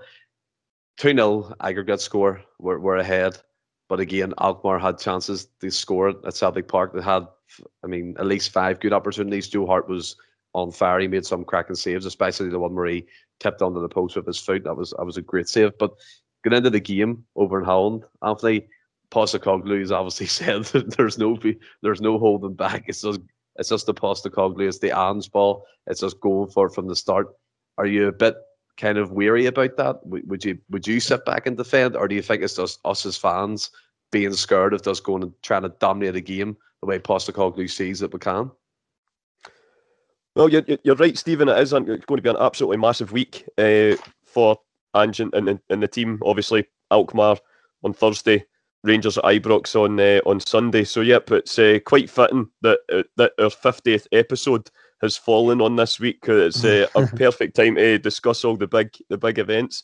[0.98, 3.40] 2 0 aggregate score, we're, we're ahead.
[3.90, 6.94] But again, Alkmaar had chances to score at Celtic Park.
[6.94, 7.28] They had,
[7.84, 9.48] I mean, at least five good opportunities.
[9.48, 10.16] Joe Hart was
[10.54, 11.00] on fire.
[11.00, 13.06] He made some cracking saves, especially the one where he
[13.40, 14.64] tipped onto the post with his foot.
[14.64, 15.78] That was that was a great save.
[15.78, 15.92] But
[16.44, 18.68] going into the game over in Holland, Anthony
[19.12, 21.38] Postecoglou has obviously said that there's no
[21.82, 22.86] there's no holding back.
[22.88, 23.22] It's just
[23.56, 24.68] it's just the Postecoglou.
[24.68, 25.66] It's the Ange ball.
[25.88, 27.28] It's just going for it from the start.
[27.78, 28.36] Are you a bit
[28.78, 30.06] kind of weary about that?
[30.06, 33.06] Would you would you sit back and defend, or do you think it's just us
[33.06, 33.72] as fans
[34.12, 38.00] being scared of us going and trying to dominate a game the way Postecoglou sees
[38.00, 38.52] that we can?
[40.36, 41.50] Well, you're, you're- right, Stephen.
[41.50, 44.60] It is going to be an absolutely massive week uh, for
[44.96, 46.20] Ange and, and, and the team.
[46.24, 47.38] Obviously, Alkmaar
[47.84, 48.46] on Thursday,
[48.84, 50.84] Rangers at Ibrox on uh, on Sunday.
[50.84, 54.70] So, yep, it's uh, quite fitting that uh, that our 50th episode
[55.02, 58.96] has fallen on this week it's uh, a perfect time to discuss all the big
[59.10, 59.84] the big events.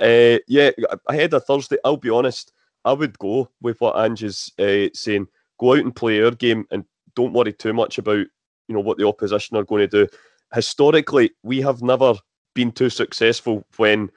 [0.00, 0.70] Uh, yeah,
[1.08, 2.52] ahead of Thursday, I'll be honest,
[2.84, 5.28] I would go with what Ange is uh, saying.
[5.60, 8.26] Go out and play our game and don't worry too much about
[8.68, 10.08] you know what the opposition are going to do.
[10.52, 12.14] Historically, we have never
[12.54, 14.10] been too successful when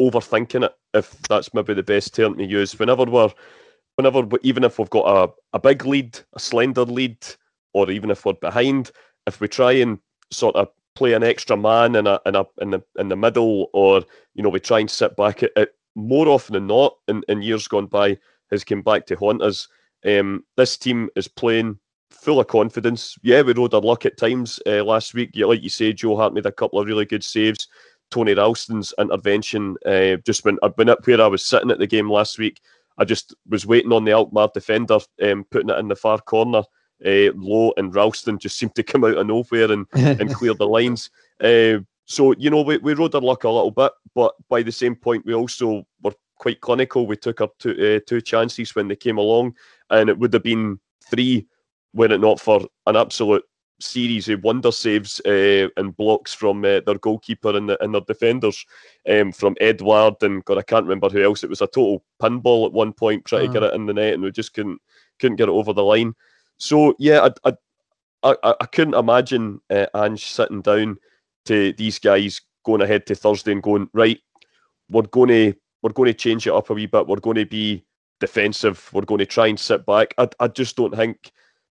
[0.00, 0.74] overthinking it.
[0.94, 3.32] If that's maybe the best term to use, whenever we're,
[3.96, 7.18] whenever even if we've got a, a big lead, a slender lead,
[7.72, 8.92] or even if we're behind,
[9.26, 9.98] if we try and
[10.30, 13.70] sort of play an extra man in a in a in the in the middle,
[13.72, 14.02] or
[14.34, 17.42] you know we try and sit back, it, it more often than not in, in
[17.42, 18.18] years gone by
[18.50, 19.68] has come back to haunt us.
[20.04, 21.78] Um, this team is playing
[22.10, 23.16] full of confidence.
[23.22, 25.30] Yeah, we rode our luck at times uh, last week.
[25.34, 27.68] Yeah, like you say, Joe Hart made a couple of really good saves.
[28.10, 31.86] Tony Ralston's intervention uh, just when I've been up where I was sitting at the
[31.86, 32.60] game last week.
[32.96, 36.62] I just was waiting on the Alkmaar defender, um, putting it in the far corner,
[37.04, 40.66] uh, low, and Ralston just seemed to come out of nowhere and, and clear the
[40.66, 41.10] lines.
[41.40, 44.72] Uh, so you know we, we rode our luck a little bit, but by the
[44.72, 47.06] same point we also were quite clinical.
[47.06, 49.54] We took our two, uh, two chances when they came along,
[49.90, 51.46] and it would have been three
[51.94, 53.44] were it not for an absolute
[53.80, 58.00] series of wonder saves uh, and blocks from uh, their goalkeeper and, the, and their
[58.02, 58.64] defenders,
[59.08, 61.44] um, from Edouard and God, I can't remember who else.
[61.44, 64.14] It was a total pinball at one point, trying to get it in the net,
[64.14, 64.80] and we just couldn't
[65.20, 66.14] couldn't get it over the line.
[66.58, 67.50] So yeah, I
[68.22, 70.96] I, I, I couldn't imagine uh, Ange sitting down
[71.46, 74.18] to these guys going ahead to Thursday and going right.
[74.90, 77.06] We're going to we're going to change it up a wee bit.
[77.06, 77.84] We're going to be
[78.20, 78.88] defensive.
[78.92, 80.14] We're going to try and sit back.
[80.16, 81.30] I, I just don't think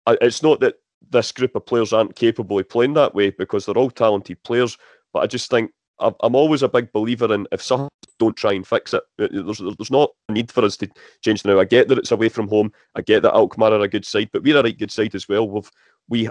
[0.07, 0.77] I, it's not that
[1.11, 4.79] this group of players aren't capable of playing that way because they're all talented players.
[5.12, 8.67] But I just think I'm, always a big believer in if some don't try and
[8.67, 9.03] fix it.
[9.19, 10.89] Uh, There's there's not a need for us to
[11.23, 11.59] change now.
[11.59, 12.73] I get that it's away from home.
[12.95, 15.29] I get that Alkmaar are a good side, but we're a right good side as
[15.29, 15.49] well.
[15.49, 15.71] We've
[16.09, 16.29] we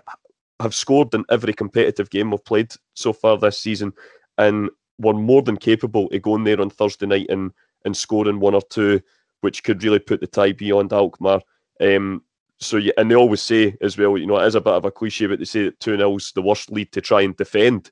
[0.60, 3.94] have scored in every competitive game we've played so far this season,
[4.38, 7.52] and we're more than capable of going there on Thursday night and
[7.86, 9.02] and scoring one or two,
[9.42, 11.42] which could really put the tie beyond Alkmaar.
[11.80, 12.24] Um,
[12.60, 14.86] so yeah, and they always say as well, you know, it is a bit of
[14.86, 17.92] a cliche, but they say that two 0's the worst lead to try and defend,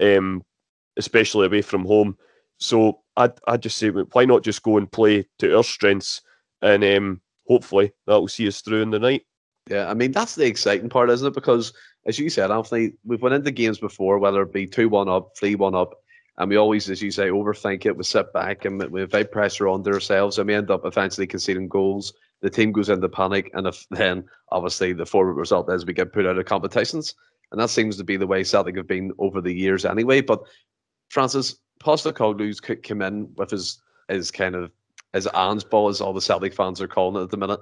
[0.00, 0.44] um,
[0.96, 2.16] especially away from home.
[2.58, 6.22] So I I just say, why not just go and play to our strengths,
[6.62, 9.22] and um, hopefully that will see us through in the night.
[9.70, 11.34] Yeah, I mean that's the exciting part, isn't it?
[11.34, 11.72] Because
[12.06, 15.36] as you said, Anthony, we've went into games before, whether it be two one up,
[15.36, 15.94] three one up,
[16.38, 17.96] and we always, as you say, overthink it.
[17.96, 21.68] We sit back and we invite pressure onto ourselves, and we end up eventually conceding
[21.68, 22.12] goals.
[22.42, 26.12] The team goes into panic, and if then obviously the forward result is we get
[26.12, 27.14] put out of competitions,
[27.50, 30.20] and that seems to be the way Celtic have been over the years anyway.
[30.20, 30.42] But
[31.14, 34.70] Francis Postecoglou's c- come in with his his kind of
[35.12, 37.60] his Ange ball, as all the Celtic fans are calling it at the minute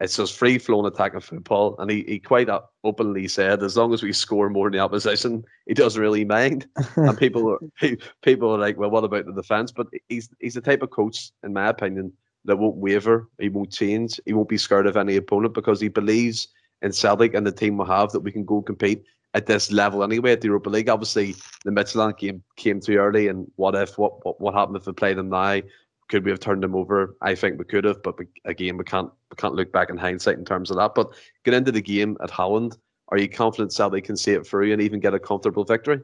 [0.00, 1.76] it's just free flowing attacking football.
[1.78, 2.48] And he, he quite
[2.84, 6.66] openly said, as long as we score more than the opposition, he doesn't really mind.
[6.96, 7.88] and people are
[8.22, 9.72] people are like, well, what about the defense?
[9.72, 12.12] But he's he's the type of coach, in my opinion,
[12.44, 13.28] that won't waver.
[13.40, 14.20] He won't change.
[14.26, 16.48] He won't be scared of any opponent because he believes
[16.82, 19.02] in Celtic and the team we have that we can go compete
[19.36, 20.88] at this level anyway at the Europa League.
[20.88, 24.86] Obviously, the Midtjylland game came too early, and what if what what, what happened if
[24.86, 25.60] we played them now?
[26.08, 27.14] Could we have turned them over?
[27.20, 29.98] I think we could have, but we, again, we can't we can't look back in
[29.98, 30.94] hindsight in terms of that.
[30.94, 31.12] But
[31.44, 32.78] get into the game at Holland.
[33.08, 36.00] Are you confident Celtic can see it through and even get a comfortable victory?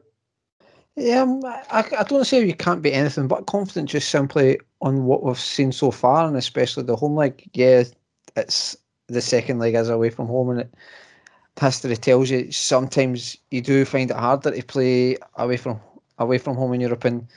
[0.95, 5.05] Yeah, um, I, I don't say you can't be anything but confident just simply on
[5.05, 7.49] what we've seen so far, and especially the home leg.
[7.53, 7.85] Yeah,
[8.35, 8.77] it's
[9.07, 10.73] the second leg is away from home, and it,
[11.59, 15.79] history tells you sometimes you do find it harder to play away from
[16.19, 17.27] away from home in Europe, and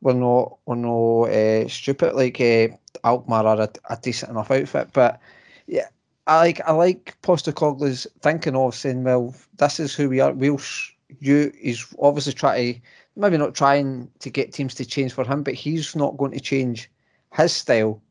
[0.00, 2.68] we're not we're not uh, stupid like uh,
[3.04, 5.20] Alkmaar are a, a, decent enough outfit, but
[5.66, 5.88] yeah,
[6.26, 10.32] I like I like Postecoglou's thinking of saying, well, this is who we are.
[10.32, 10.60] We'll
[11.20, 12.80] you he's obviously trying to
[13.16, 16.40] maybe not trying to get teams to change for him, but he's not going to
[16.40, 16.90] change
[17.32, 18.02] his style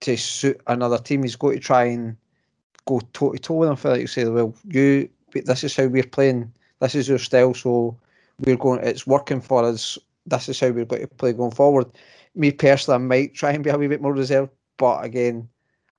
[0.00, 1.22] to suit another team.
[1.22, 2.16] He's going to try and
[2.86, 5.86] go toe to toe with them for like you say, well, you this is how
[5.86, 7.96] we're playing, this is your style, so
[8.40, 9.98] we're going it's working for us.
[10.26, 11.86] This is how we're going to play going forward.
[12.34, 15.48] Me personally, I might try and be a wee bit more reserved, but again,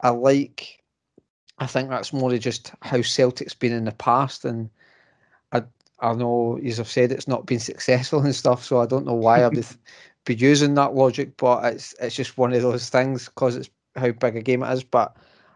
[0.02, 0.82] I like
[1.58, 4.70] I think that's more just how Celtic's been in the past and
[5.52, 5.64] I
[6.00, 9.14] I know as I've said it's not been successful and stuff, so I don't know
[9.14, 9.66] why I would
[10.26, 14.12] be using that logic, but it's it's just one of those things because it's how
[14.12, 14.84] big a game it is.
[14.84, 15.16] But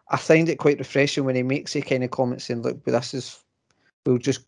[0.10, 3.14] I find it quite refreshing when he makes a kind of comment saying, "Look, this
[3.14, 3.44] is
[4.06, 4.42] we'll just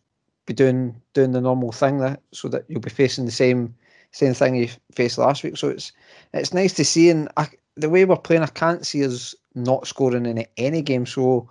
[0.46, 3.74] be doing doing the normal thing that so that you'll be facing the same
[4.10, 5.92] same thing you faced last week." So it's
[6.32, 9.86] it's nice to see, and I, the way we're playing, I can't see us not
[9.86, 11.06] scoring in any game.
[11.06, 11.48] So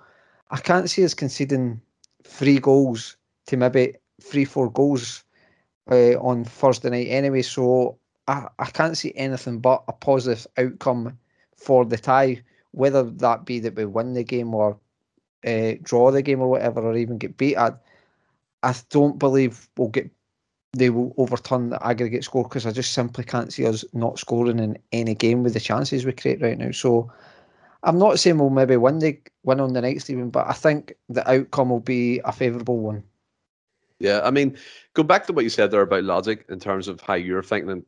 [0.50, 1.82] I can't see us conceding
[2.24, 3.16] three goals
[3.48, 5.24] to maybe three four goals
[5.90, 7.42] uh, on Thursday night anyway.
[7.44, 7.98] So
[8.28, 11.18] I, I can't see anything but a positive outcome
[11.56, 12.42] for the tie
[12.72, 14.78] whether that be that we win the game or
[15.46, 17.72] uh, draw the game or whatever, or even get beat, I,
[18.64, 20.10] I don't believe we'll get
[20.74, 24.60] they will overturn the aggregate score because I just simply can't see us not scoring
[24.60, 26.72] in any game with the chances we create right now.
[26.72, 27.12] So
[27.84, 30.94] I'm not saying we'll maybe win the win on the night, Stephen, but I think
[31.10, 33.04] the outcome will be a favourable one.
[34.00, 34.58] Yeah, I mean,
[34.94, 37.86] go back to what you said there about logic in terms of how you're thinking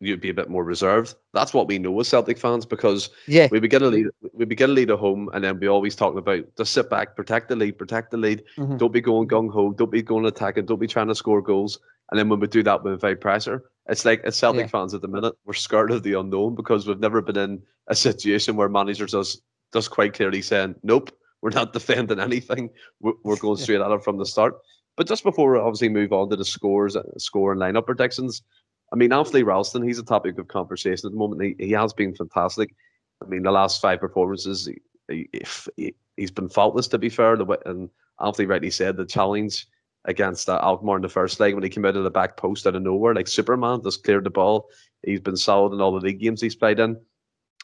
[0.00, 1.14] you'd be a bit more reserved.
[1.32, 4.70] That's what we know as Celtic fans because yeah, we begin a lead, we begin
[4.70, 7.56] a lead at home, and then we always talking about just sit back, protect the
[7.56, 8.44] lead, protect the lead.
[8.56, 8.76] Mm-hmm.
[8.76, 11.78] Don't be going gung ho, don't be going attacking, don't be trying to score goals.
[12.10, 13.64] And then when we do that, we invite pressure.
[13.88, 14.66] It's like as Celtic yeah.
[14.68, 17.94] fans at the minute, we're scared of the unknown because we've never been in a
[17.94, 21.10] situation where managers just just quite clearly saying, "Nope,
[21.42, 22.70] we're not defending anything.
[23.00, 24.54] We're, we're going straight at it from the start."
[24.96, 28.42] But just before we obviously move on to the scores, score and lineup predictions,
[28.94, 31.42] I mean, Anthony Ralston, he's a topic of conversation at the moment.
[31.42, 32.72] He, he has been fantastic.
[33.20, 34.70] I mean, the last five performances,
[35.08, 35.28] he,
[35.76, 37.34] he, has been faultless, to be fair.
[37.66, 37.90] And
[38.24, 39.66] Anthony rightly said the challenge
[40.04, 42.68] against uh, Alkmaar in the first leg when he came out of the back post
[42.68, 44.68] out of nowhere, like Superman, just cleared the ball.
[45.02, 46.96] He's been solid in all the league games he's played in.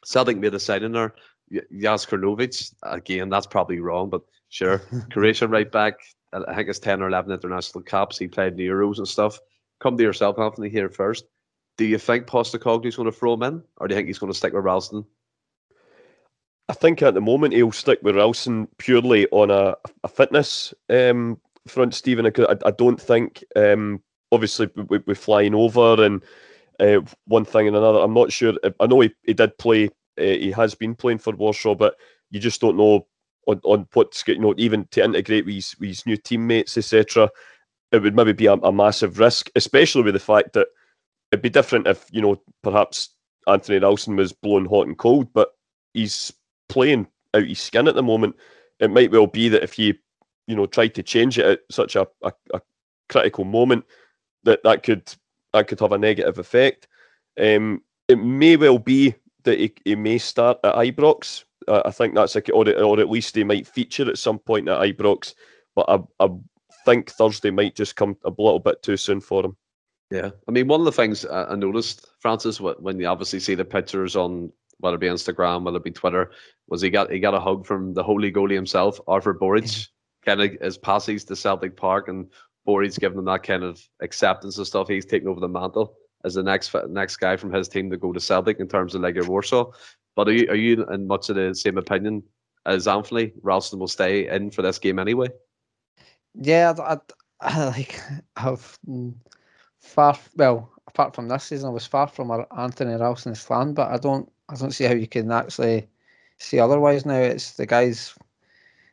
[0.05, 1.15] Celtic made a side in there.
[1.79, 4.83] Jas Krnovic, again, that's probably wrong, but sure.
[5.13, 5.95] Croatian right back,
[6.33, 8.19] I think it's 10 or 11 international caps.
[8.19, 9.39] He played in the Euros and stuff
[9.81, 11.25] come to yourself, Anthony, here first.
[11.77, 14.33] Do you think Postecoglou's going to throw him in, or do you think he's going
[14.33, 15.05] to stick with Ralston?
[16.69, 19.75] I think at the moment he'll stick with Ralston purely on a,
[20.05, 22.27] a fitness um, front, Stephen.
[22.27, 26.23] I, I don't think, um, obviously, we, we're flying over and
[26.79, 27.99] uh, one thing and another.
[27.99, 28.55] I'm not sure.
[28.79, 29.87] I know he, he did play,
[30.19, 31.97] uh, he has been playing for Warsaw, but
[32.31, 33.07] you just don't know
[33.47, 37.31] on, on what's, you know, even to integrate with his, with his new teammates, etc
[37.93, 40.69] it would maybe be a, a, massive risk, especially with the fact that
[41.33, 43.11] it'd be different if you know perhaps
[43.47, 45.51] Anthony Ralston was blown hot and cold, but
[45.95, 46.33] he's
[46.69, 48.37] playing out his skin at the moment.
[48.79, 49.95] It might well be that if you
[50.47, 52.61] you know tried to change it at such a, a, a
[53.09, 53.85] critical moment,
[54.45, 55.13] that that could
[55.53, 56.87] that could have a negative effect.
[57.41, 59.15] Um, it may well be
[59.45, 61.45] that he, he may start at Ibrox.
[61.69, 64.81] I think that's a, or, or at least he might feature at some point at
[64.81, 65.35] Ibrox.
[65.77, 66.29] But I, I
[66.91, 69.57] think Thursday might just come a little bit too soon for him.
[70.11, 73.65] Yeah, I mean, one of the things I noticed, Francis, when you obviously see the
[73.65, 76.33] pictures on whether it be Instagram, whether it be Twitter,
[76.69, 79.89] was he got he got a hug from the holy goalie himself, Artur Boruc,
[80.25, 82.27] kind of as passes to Celtic Park, and
[82.67, 84.89] Boruc's giving him that kind of acceptance and stuff.
[84.89, 88.13] He's taking over the mantle as the next next guy from his team to go
[88.13, 89.71] to Celtic in terms of Legia Warsaw.
[90.17, 92.25] But are you are you in much of the same opinion
[92.67, 93.33] as Anthony?
[93.43, 95.29] Ralston will stay in for this game anyway
[96.35, 96.99] yeah, I,
[97.41, 98.01] I, like
[98.37, 99.15] have mm,
[99.79, 103.97] far well apart from this season, I was far from Anthony Ralston's fan, but I
[103.97, 105.89] don't I don't see how you can actually
[106.39, 107.15] see otherwise now.
[107.15, 108.15] It's the guy's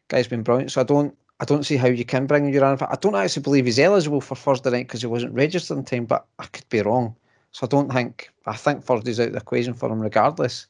[0.08, 2.82] guy's been brilliant, so I don't I don't see how you can bring Uran.
[2.82, 6.06] I don't actually believe he's eligible for Thursday night because he wasn't registered in time,
[6.06, 7.16] but I could be wrong.
[7.52, 10.68] So I don't think I think Thursday's out of the equation for him regardless.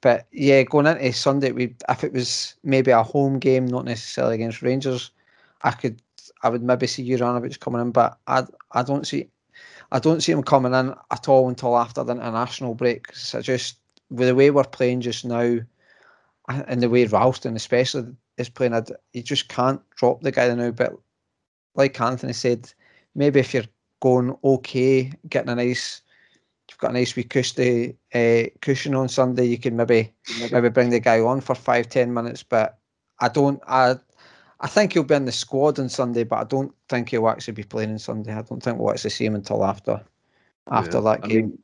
[0.00, 4.36] But yeah, going into Sunday, we if it was maybe a home game, not necessarily
[4.36, 5.10] against Rangers,
[5.62, 6.02] I could
[6.42, 9.28] I would maybe see Juranovic coming in, but I I don't see
[9.92, 13.14] I don't see him coming in at all until after the international break.
[13.14, 13.78] So just
[14.10, 15.58] with the way we're playing just now,
[16.48, 18.82] and the way Ralston especially is playing, i
[19.12, 20.70] you just can't drop the guy now.
[20.70, 20.94] But
[21.74, 22.72] like Anthony said,
[23.14, 23.64] maybe if you're
[24.00, 26.02] going okay, getting a nice,
[26.68, 30.12] you've got a nice wee cushy, uh, cushion on Sunday, you can maybe
[30.50, 32.42] maybe bring the guy on for five ten minutes.
[32.42, 32.78] But
[33.20, 33.96] I don't, I
[34.60, 37.54] I think he'll be in the squad on Sunday, but I don't think he'll actually
[37.54, 38.32] be playing on Sunday.
[38.32, 40.02] I don't think we'll actually see him until after
[40.70, 41.04] after yeah.
[41.04, 41.30] that game.
[41.30, 41.58] I mean,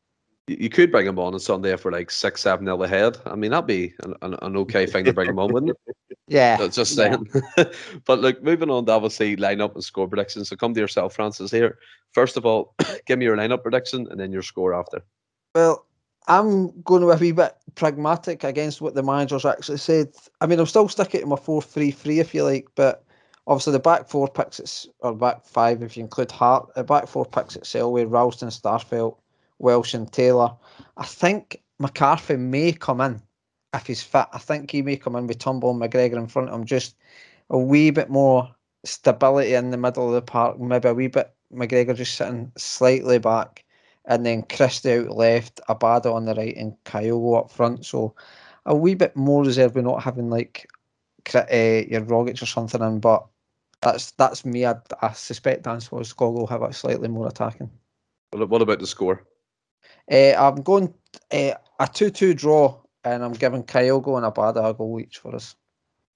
[0.49, 3.18] you could bring him on on Sunday if we're like six, seven nil ahead.
[3.26, 5.97] I mean, that'd be an, an, an okay thing to bring him on, wouldn't it?
[6.28, 6.66] Yeah.
[6.66, 7.28] just saying.
[7.57, 7.64] Yeah.
[8.05, 10.49] but look, moving on to obviously lineup and score predictions.
[10.49, 11.53] So come to yourself, Francis.
[11.53, 11.78] Here,
[12.11, 12.74] first of all,
[13.07, 15.05] give me your lineup prediction and then your score after.
[15.55, 15.86] Well,
[16.29, 20.12] I'm going to be a wee bit pragmatic against what the managers actually said.
[20.41, 23.05] I mean, I'll still stick it to my 4 3 3 if you like, but
[23.47, 27.07] obviously the back four picks, it, or back five if you include Hart, the back
[27.07, 29.16] four picks at Selway, Ralston, Starfelt,
[29.59, 30.53] Welsh, and Taylor.
[30.97, 33.22] I think McCarthy may come in
[33.74, 34.27] if he's fit.
[34.33, 36.97] I think he may come in with Turnbull and McGregor in front of him, just
[37.51, 38.51] a wee bit more
[38.85, 43.18] stability in the middle of the park, maybe a wee bit McGregor just sitting slightly
[43.18, 43.64] back
[44.07, 47.84] and then Christie out left, Abada on the right, and Kyogo up front.
[47.84, 48.14] So
[48.64, 50.68] a wee bit more reserved with not having like
[51.34, 53.26] uh, your Rogic or something in, but
[53.80, 54.64] that's that's me.
[54.64, 57.70] I, suspect I suspect Dan Skog will have a slightly more attacking.
[58.32, 59.24] What about the score?
[60.11, 60.94] Uh, I'm going
[61.32, 65.34] uh, a 2 2 draw, and I'm giving Kyogo and Abada a goal each for
[65.34, 65.57] us.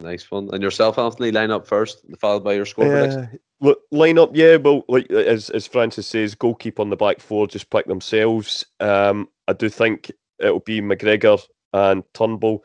[0.01, 0.49] Nice one.
[0.53, 3.27] And yourself, Anthony, line up first, followed by your score uh.
[3.61, 4.57] Look, line up, yeah.
[4.57, 8.65] Well, like as as Francis says, goalkeeper on the back four just pick themselves.
[8.81, 11.41] Um, I do think it'll be McGregor
[11.75, 12.65] and Turnbull.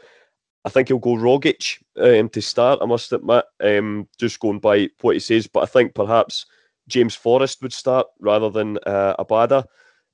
[0.63, 2.79] I think he'll go Rogic um, to start.
[2.81, 6.45] I must admit, um, just going by what he says, but I think perhaps
[6.87, 9.65] James Forrest would start rather than uh, Abada.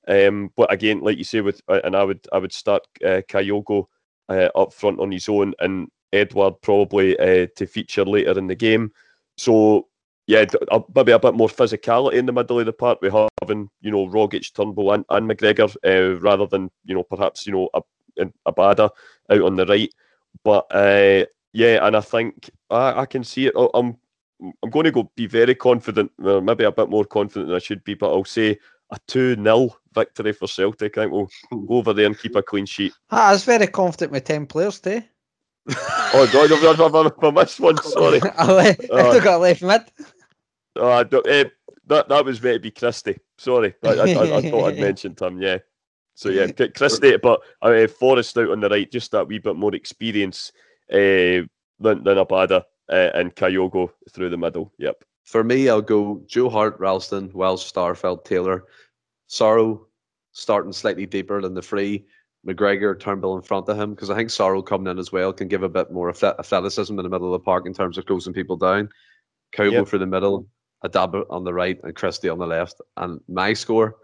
[0.07, 3.86] Um, but again, like you say, with and I would I would start uh, Kyogo
[4.30, 8.55] uh, up front on his own, and Edouard probably uh, to feature later in the
[8.55, 8.91] game.
[9.38, 9.88] So
[10.28, 10.45] yeah,
[10.95, 12.99] maybe a bit more physicality in the middle of the park.
[13.01, 13.09] We
[13.41, 17.53] having you know Rogic, Turnbull, and, and McGregor uh, rather than you know perhaps you
[17.53, 17.82] know a,
[18.47, 18.89] Abada
[19.30, 19.93] out on the right.
[20.43, 23.53] But uh, yeah, and I think I, I can see it.
[23.74, 23.97] I'm
[24.64, 27.59] I'm going to go be very confident, well, maybe a bit more confident than I
[27.59, 28.57] should be, but I'll say
[28.91, 30.97] a 2 0 victory for Celtic.
[30.97, 31.30] I think we'll
[31.68, 32.93] go over there and keep a clean sheet.
[33.12, 35.03] I was very confident with 10 players too
[35.70, 37.78] oh, no, I, I, missed one.
[37.78, 38.22] Sorry.
[38.38, 39.82] I, le- uh, I got left mid.
[40.76, 41.45] Oh, I don't, uh,
[41.88, 43.20] that that was meant to be Christie.
[43.38, 45.41] Sorry, I, I, I, I thought I'd mentioned him.
[45.41, 45.59] Yeah.
[46.16, 49.76] So yeah, Christie, but uh, Forrest out on the right, just that wee bit more
[49.76, 50.51] experience
[50.91, 51.45] uh,
[51.80, 54.72] than than Abada uh, and Kyogo through the middle.
[54.78, 55.03] Yep.
[55.24, 58.66] For me, I'll go Joe Hart, Ralston, Welsh, Starfelt, Taylor,
[59.30, 59.86] Soro
[60.34, 62.05] starting slightly deeper than the free.
[62.48, 65.48] McGregor, Turnbull in front of him because I think Soro coming in as well can
[65.48, 68.34] give a bit more athleticism in the middle of the park in terms of closing
[68.34, 68.89] people down.
[69.56, 69.88] Kyogo yep.
[69.88, 70.48] for the middle,
[70.84, 72.82] Abada on the right, and Christie on the left.
[72.98, 73.98] And my score,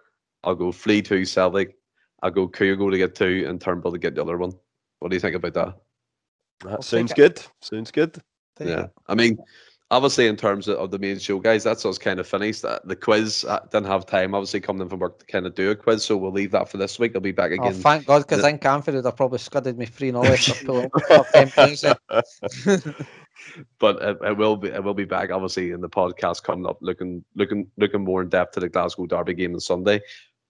[0.43, 1.75] I'll go Flea two Celtic.
[2.21, 4.51] I'll go Kyogo to get two and Turnbull to get the other one.
[4.99, 5.75] What do you think about that?
[6.63, 7.41] That sounds good.
[7.61, 8.21] Sounds good.
[8.59, 9.37] Yeah, I mean,
[9.89, 12.61] obviously in terms of, the main show, guys, that's us kind of finished.
[12.61, 15.71] The quiz I didn't have time, obviously coming in from work to kind of do
[15.71, 17.13] a quiz, so we'll leave that for this week.
[17.15, 17.73] I'll be back oh, again.
[17.75, 20.51] Oh, thank God, because I'm confident I probably scudded me free knowledge
[23.79, 26.77] but it, it, will be it will be back obviously in the podcast coming up,
[26.81, 30.01] looking looking looking more in depth to the Glasgow Derby game on Sunday.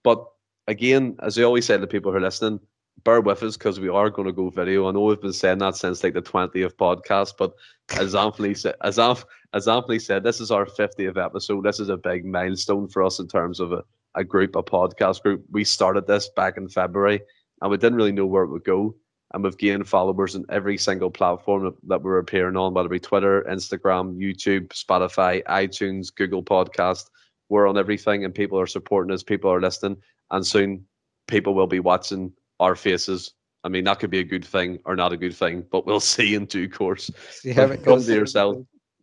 [0.02, 0.24] But
[0.66, 2.60] again, as I always say to people who are listening,
[3.04, 4.88] bear with us because we are going to go video.
[4.88, 7.52] I know we've been saying that since like the 20th podcast, but
[7.98, 11.64] as Anthony said, as, Anth- as Anthony said, this is our 50th episode.
[11.64, 13.84] This is a big milestone for us in terms of a,
[14.14, 15.44] a group, a podcast group.
[15.50, 17.20] We started this back in February
[17.60, 18.94] and we didn't really know where it would go.
[19.34, 23.00] And we've gained followers in every single platform that we're appearing on, whether it be
[23.00, 27.10] Twitter, Instagram, YouTube, Spotify, iTunes, Google Podcast.
[27.50, 29.98] We're on everything and people are supporting us, people are listening,
[30.30, 30.86] and soon
[31.26, 33.34] people will be watching our faces.
[33.64, 36.00] I mean, that could be a good thing or not a good thing, but we'll
[36.14, 37.10] see in due course.
[37.30, 38.58] See how it come to yourself.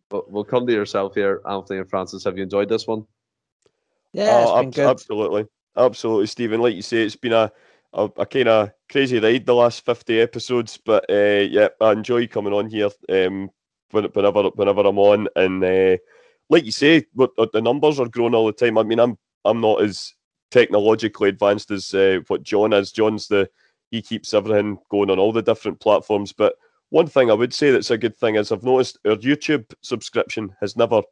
[0.08, 2.24] But we'll come to yourself here, Anthony and Francis.
[2.24, 3.04] Have you enjoyed this one?
[4.12, 5.46] Yeah, oh, ab- absolutely,
[5.76, 6.60] absolutely, Stephen.
[6.60, 7.50] Like you say, it's been a
[7.92, 12.28] a, a kind of crazy ride the last fifty episodes, but uh, yeah, I enjoy
[12.28, 12.90] coming on here.
[13.08, 13.50] Um,
[13.90, 15.96] whenever whenever I'm on, and uh,
[16.48, 18.78] like you say, the numbers are growing all the time.
[18.78, 20.14] I mean, I'm I'm not as
[20.50, 22.92] technologically advanced as uh, what John is.
[22.92, 23.48] John's the
[23.90, 26.32] he keeps everything going on all the different platforms.
[26.32, 26.54] But
[26.90, 30.54] one thing I would say that's a good thing is I've noticed our YouTube subscription
[30.60, 31.02] has never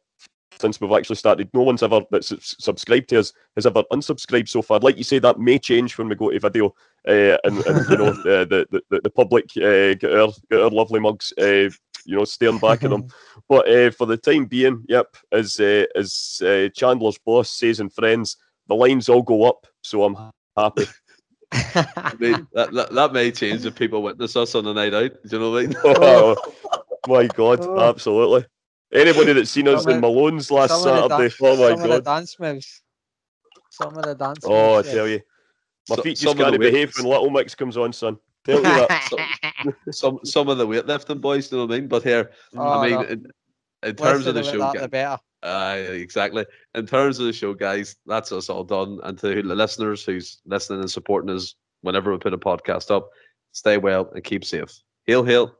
[0.59, 1.49] since we've actually started.
[1.53, 2.33] No one's ever that's
[2.63, 4.79] subscribed to us has ever unsubscribed so far.
[4.79, 6.73] Like you say, that may change when we go to video,
[7.07, 10.69] uh, and, and, you know uh, the, the the public uh, get our get our
[10.69, 11.69] lovely mugs, uh,
[12.05, 13.07] you know, staring back at them.
[13.47, 16.41] But uh, for the time being, yep, as uh, as
[16.73, 18.37] Chandler's boss says in Friends,
[18.67, 20.85] the lines all go up, so I'm happy.
[21.51, 25.11] I mean, that, that, that, may change if people witness us on a night out.
[25.11, 25.75] Do you know what I mean?
[25.85, 26.35] oh,
[27.07, 27.89] my God, oh.
[27.89, 28.45] absolutely.
[28.93, 32.05] Anybody that's seen us in Malone's last Saturday, oh my God.
[32.05, 32.81] dance moves.
[33.69, 34.87] Some of the dance oh, moves.
[34.87, 35.21] Oh, I tell you.
[35.89, 38.17] My so, feet just can't behave when Little Mix comes on, son.
[38.45, 39.09] Tell you that.
[39.59, 41.87] some, some, some of the weightlifting boys, do you know what I mean?
[41.87, 43.01] But here, oh, I mean, no.
[43.01, 43.31] in,
[43.83, 45.17] in terms of the show, that, the better.
[45.45, 46.43] Uh, exactly.
[46.73, 48.99] In terms of the show, guys, that's us all done.
[49.03, 53.09] And to the listeners who's listening and supporting us whenever we put a podcast up,
[53.51, 54.73] stay well and keep safe.
[55.05, 55.55] Hail, hail.